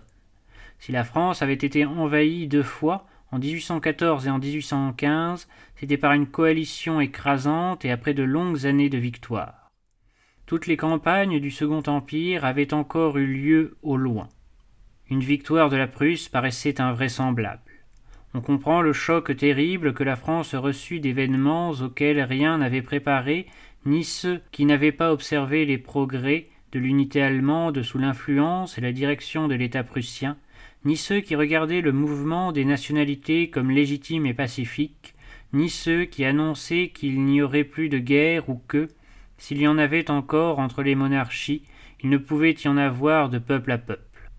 Si 0.80 0.94
la 0.94 1.04
France 1.04 1.42
avait 1.42 1.52
été 1.52 1.84
envahie 1.84 2.48
deux 2.48 2.64
fois, 2.64 3.09
en 3.32 3.40
1814 3.40 4.28
et 4.28 4.30
en 4.30 4.40
1815, 4.40 5.48
c'était 5.76 5.98
par 5.98 6.14
une 6.14 6.28
coalition 6.28 7.00
écrasante 7.00 7.86
et 7.86 7.92
après 7.92 8.14
de 8.14 8.24
longues 8.24 8.66
années 8.66 8.90
de 8.90 8.98
victoire. 8.98 9.72
Toutes 10.46 10.66
les 10.66 10.78
campagnes 10.78 11.40
du 11.40 11.52
Second 11.52 11.84
Empire 11.86 12.44
avaient 12.44 12.74
encore 12.74 13.18
eu 13.18 13.28
lieu 13.28 13.78
au 13.84 13.98
loin. 13.98 14.30
Une 15.10 15.20
victoire 15.20 15.70
de 15.70 15.78
la 15.78 15.88
Prusse 15.88 16.28
paraissait 16.28 16.82
invraisemblable. 16.82 17.62
On 18.34 18.42
comprend 18.42 18.82
le 18.82 18.94
choc 18.94 19.36
terrible 19.36 19.94
que 19.94 20.04
la 20.04 20.16
France 20.16 20.54
reçut 20.54 21.00
d'événements 21.00 21.72
auxquels 21.72 22.22
rien 22.22 22.60
n'avait 22.60 22.84
préparé, 22.84 23.48
ni 23.86 24.04
ceux 24.04 24.42
qui 24.52 24.66
n'avaient 24.66 24.92
pas 24.92 25.12
observé 25.12 25.66
les 25.66 25.80
progrès 25.80 26.48
de 26.72 26.80
l'unité 26.80 27.22
allemande 27.22 27.82
sous 27.82 27.98
l'influence 27.98 28.78
et 28.78 28.82
la 28.82 28.92
direction 28.92 29.48
de 29.48 29.56
l'État 29.56 29.84
prussien, 29.84 30.38
ni 30.86 30.98
ceux 30.98 31.20
qui 31.20 31.36
regardaient 31.36 31.82
le 31.82 31.92
mouvement 31.92 32.52
des 32.52 32.66
nationalités 32.66 33.50
comme 33.50 33.72
légitime 33.72 34.26
et 34.26 34.34
pacifique, 34.34 35.16
ni 35.54 35.70
ceux 35.70 36.06
qui 36.06 36.26
annonçaient 36.26 36.92
qu'il 36.94 37.24
n'y 37.24 37.42
aurait 37.42 37.64
plus 37.64 37.90
de 37.90 37.98
guerre 37.98 38.50
ou 38.50 38.62
que, 38.68 38.90
s'il 39.38 39.62
y 39.62 39.68
en 39.68 39.78
avait 39.78 40.10
encore 40.10 40.60
entre 40.60 40.84
les 40.84 40.96
monarchies, 40.96 41.64
il 42.02 42.10
ne 42.10 42.18
pouvait 42.18 42.56
y 42.64 42.68
en 42.68 42.78
avoir 42.78 43.30
de 43.30 43.40
peuple 43.40 43.72
à 43.72 43.78
peuple. 43.78 44.32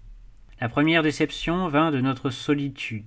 La 0.60 0.68
première 0.68 1.02
déception 1.02 1.68
vint 1.68 1.90
de 1.90 2.00
notre 2.00 2.30
solitude. 2.30 3.04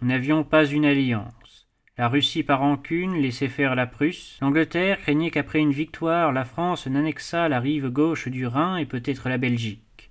Nous 0.00 0.08
n'avions 0.08 0.44
pas 0.44 0.64
une 0.64 0.84
alliance. 0.84 1.68
La 1.98 2.08
Russie 2.08 2.42
par 2.42 2.60
rancune 2.60 3.14
laissait 3.14 3.48
faire 3.48 3.74
la 3.74 3.86
Prusse. 3.86 4.38
L'Angleterre 4.40 4.98
craignait 4.98 5.30
qu'après 5.30 5.58
une 5.58 5.72
victoire, 5.72 6.32
la 6.32 6.44
France 6.44 6.86
n'annexât 6.86 7.48
la 7.48 7.60
rive 7.60 7.90
gauche 7.90 8.28
du 8.28 8.46
Rhin 8.46 8.76
et 8.78 8.86
peut-être 8.86 9.28
la 9.28 9.38
Belgique. 9.38 10.10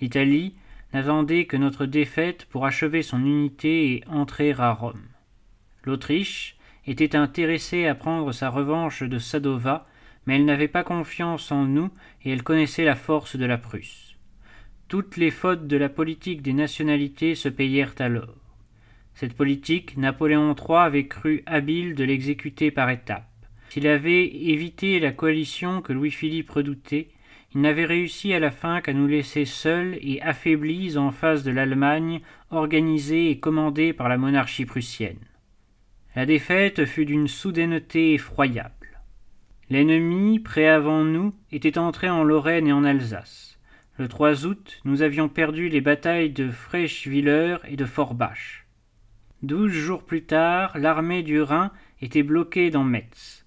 L'Italie 0.00 0.54
n'attendait 0.92 1.46
que 1.46 1.56
notre 1.56 1.86
défaite 1.86 2.44
pour 2.46 2.66
achever 2.66 3.02
son 3.02 3.24
unité 3.24 3.92
et 3.92 4.04
entrer 4.08 4.52
à 4.58 4.72
Rome. 4.72 5.06
L'Autriche 5.84 6.56
était 6.86 7.16
intéressée 7.16 7.86
à 7.86 7.94
prendre 7.94 8.32
sa 8.32 8.50
revanche 8.50 9.02
de 9.02 9.18
Sadova, 9.18 9.86
mais 10.26 10.36
elle 10.36 10.44
n'avait 10.44 10.68
pas 10.68 10.84
confiance 10.84 11.50
en 11.50 11.64
nous 11.64 11.90
et 12.24 12.30
elle 12.30 12.42
connaissait 12.42 12.84
la 12.84 12.94
force 12.94 13.36
de 13.36 13.44
la 13.44 13.58
Prusse. 13.58 14.16
Toutes 14.88 15.16
les 15.16 15.30
fautes 15.30 15.66
de 15.66 15.76
la 15.76 15.88
politique 15.88 16.42
des 16.42 16.52
nationalités 16.52 17.34
se 17.34 17.48
payèrent 17.48 17.94
alors. 17.98 18.36
Cette 19.14 19.34
politique, 19.34 19.96
Napoléon 19.96 20.54
III 20.54 20.78
avait 20.78 21.06
cru 21.06 21.42
habile 21.46 21.94
de 21.94 22.04
l'exécuter 22.04 22.70
par 22.70 22.90
étapes. 22.90 23.28
S'il 23.68 23.86
avait 23.86 24.26
évité 24.26 25.00
la 25.00 25.12
coalition 25.12 25.80
que 25.80 25.92
Louis-Philippe 25.92 26.50
redoutait, 26.50 27.08
il 27.54 27.60
n'avait 27.60 27.84
réussi 27.84 28.32
à 28.32 28.40
la 28.40 28.50
fin 28.50 28.80
qu'à 28.80 28.92
nous 28.92 29.06
laisser 29.06 29.44
seuls 29.44 29.98
et 30.00 30.22
affaiblis 30.22 30.96
en 30.96 31.10
face 31.10 31.42
de 31.42 31.50
l'Allemagne, 31.50 32.20
organisée 32.50 33.30
et 33.30 33.38
commandée 33.38 33.92
par 33.92 34.08
la 34.08 34.16
monarchie 34.16 34.64
prussienne. 34.64 35.18
La 36.14 36.26
défaite 36.26 36.84
fut 36.84 37.04
d'une 37.04 37.28
soudaineté 37.28 38.14
effroyable. 38.14 39.00
L'ennemi, 39.70 40.38
prêt 40.38 40.68
avant 40.68 41.04
nous, 41.04 41.34
était 41.50 41.78
entré 41.78 42.10
en 42.10 42.24
Lorraine 42.24 42.66
et 42.66 42.72
en 42.72 42.84
Alsace. 42.84 43.58
Le 43.98 44.08
3 44.08 44.46
août, 44.46 44.80
nous 44.84 45.02
avions 45.02 45.28
perdu 45.28 45.68
les 45.68 45.80
batailles 45.80 46.30
de 46.30 46.50
Freischwiller 46.50 47.56
et 47.68 47.76
de 47.76 47.84
Forbach. 47.84 48.66
Douze 49.42 49.72
jours 49.72 50.04
plus 50.04 50.24
tard, 50.24 50.78
l'armée 50.78 51.22
du 51.22 51.40
Rhin 51.40 51.70
était 52.00 52.22
bloquée 52.22 52.70
dans 52.70 52.84
Metz. 52.84 53.46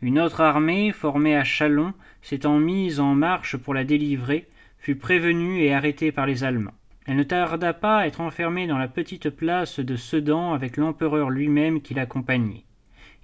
Une 0.00 0.18
autre 0.18 0.40
armée, 0.40 0.92
formée 0.92 1.36
à 1.36 1.44
Chalon, 1.44 1.94
s'étant 2.22 2.58
mise 2.58 3.00
en 3.00 3.14
marche 3.14 3.56
pour 3.56 3.74
la 3.74 3.84
délivrer, 3.84 4.48
fut 4.78 4.96
prévenue 4.96 5.62
et 5.62 5.74
arrêtée 5.74 6.12
par 6.12 6.26
les 6.26 6.44
Allemands. 6.44 6.74
Elle 7.06 7.16
ne 7.16 7.22
tarda 7.24 7.72
pas 7.72 7.98
à 7.98 8.06
être 8.06 8.20
enfermée 8.20 8.66
dans 8.66 8.78
la 8.78 8.88
petite 8.88 9.28
place 9.30 9.80
de 9.80 9.96
Sedan 9.96 10.54
avec 10.54 10.76
l'empereur 10.76 11.30
lui-même 11.30 11.82
qui 11.82 11.94
l'accompagnait. 11.94 12.64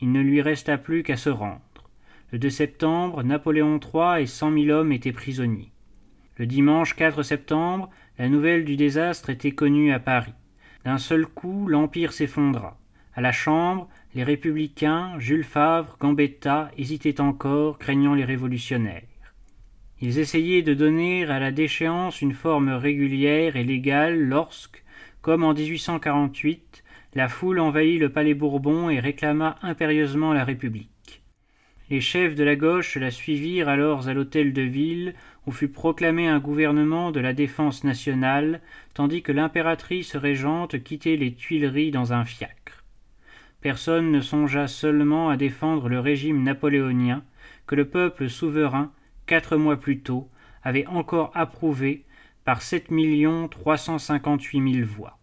Il 0.00 0.12
ne 0.12 0.20
lui 0.20 0.42
resta 0.42 0.78
plus 0.78 1.02
qu'à 1.02 1.16
se 1.16 1.30
rendre. 1.30 1.60
Le 2.30 2.38
2 2.38 2.50
septembre, 2.50 3.22
Napoléon 3.22 3.80
III 3.80 4.22
et 4.22 4.26
cent 4.26 4.50
mille 4.50 4.70
hommes 4.70 4.92
étaient 4.92 5.12
prisonniers. 5.12 5.72
Le 6.36 6.46
dimanche 6.46 6.94
4 6.94 7.22
septembre, 7.22 7.88
la 8.18 8.28
nouvelle 8.28 8.64
du 8.64 8.76
désastre 8.76 9.30
était 9.30 9.52
connue 9.52 9.92
à 9.92 9.98
Paris. 9.98 10.34
D'un 10.84 10.98
seul 10.98 11.26
coup, 11.26 11.66
l'Empire 11.68 12.12
s'effondra. 12.12 12.78
À 13.14 13.20
la 13.20 13.32
Chambre, 13.32 13.88
les 14.18 14.24
républicains, 14.24 15.12
Jules 15.20 15.44
Favre, 15.44 15.96
Gambetta 16.00 16.72
hésitaient 16.76 17.20
encore, 17.20 17.78
craignant 17.78 18.14
les 18.14 18.24
révolutionnaires. 18.24 19.04
Ils 20.00 20.18
essayaient 20.18 20.62
de 20.62 20.74
donner 20.74 21.24
à 21.24 21.38
la 21.38 21.52
déchéance 21.52 22.20
une 22.20 22.32
forme 22.32 22.70
régulière 22.70 23.54
et 23.54 23.62
légale 23.62 24.18
lorsque, 24.18 24.82
comme 25.22 25.44
en 25.44 25.54
1848, 25.54 26.82
la 27.14 27.28
foule 27.28 27.60
envahit 27.60 28.00
le 28.00 28.08
palais 28.08 28.34
Bourbon 28.34 28.90
et 28.90 28.98
réclama 28.98 29.54
impérieusement 29.62 30.32
la 30.32 30.42
République. 30.42 31.22
Les 31.88 32.00
chefs 32.00 32.34
de 32.34 32.42
la 32.42 32.56
gauche 32.56 32.96
la 32.96 33.12
suivirent 33.12 33.68
alors 33.68 34.08
à 34.08 34.14
l'hôtel 34.14 34.52
de 34.52 34.62
ville, 34.62 35.14
où 35.46 35.52
fut 35.52 35.68
proclamé 35.68 36.26
un 36.26 36.40
gouvernement 36.40 37.12
de 37.12 37.20
la 37.20 37.34
défense 37.34 37.84
nationale, 37.84 38.62
tandis 38.94 39.22
que 39.22 39.30
l'impératrice 39.30 40.16
régente 40.16 40.82
quittait 40.82 41.14
les 41.14 41.34
Tuileries 41.34 41.92
dans 41.92 42.12
un 42.12 42.24
fiacre. 42.24 42.77
Personne 43.60 44.12
ne 44.12 44.20
songea 44.20 44.68
seulement 44.68 45.30
à 45.30 45.36
défendre 45.36 45.88
le 45.88 45.98
régime 45.98 46.44
napoléonien 46.44 47.24
que 47.66 47.74
le 47.74 47.88
peuple 47.88 48.28
souverain, 48.28 48.92
quatre 49.26 49.56
mois 49.56 49.76
plus 49.76 50.00
tôt, 50.00 50.28
avait 50.62 50.86
encore 50.86 51.32
approuvé 51.34 52.04
par 52.44 52.62
sept 52.62 52.90
millions 52.90 53.48
trois 53.48 53.76
cent 53.76 53.98
cinquante-huit 53.98 54.60
mille 54.60 54.84
voix. 54.84 55.17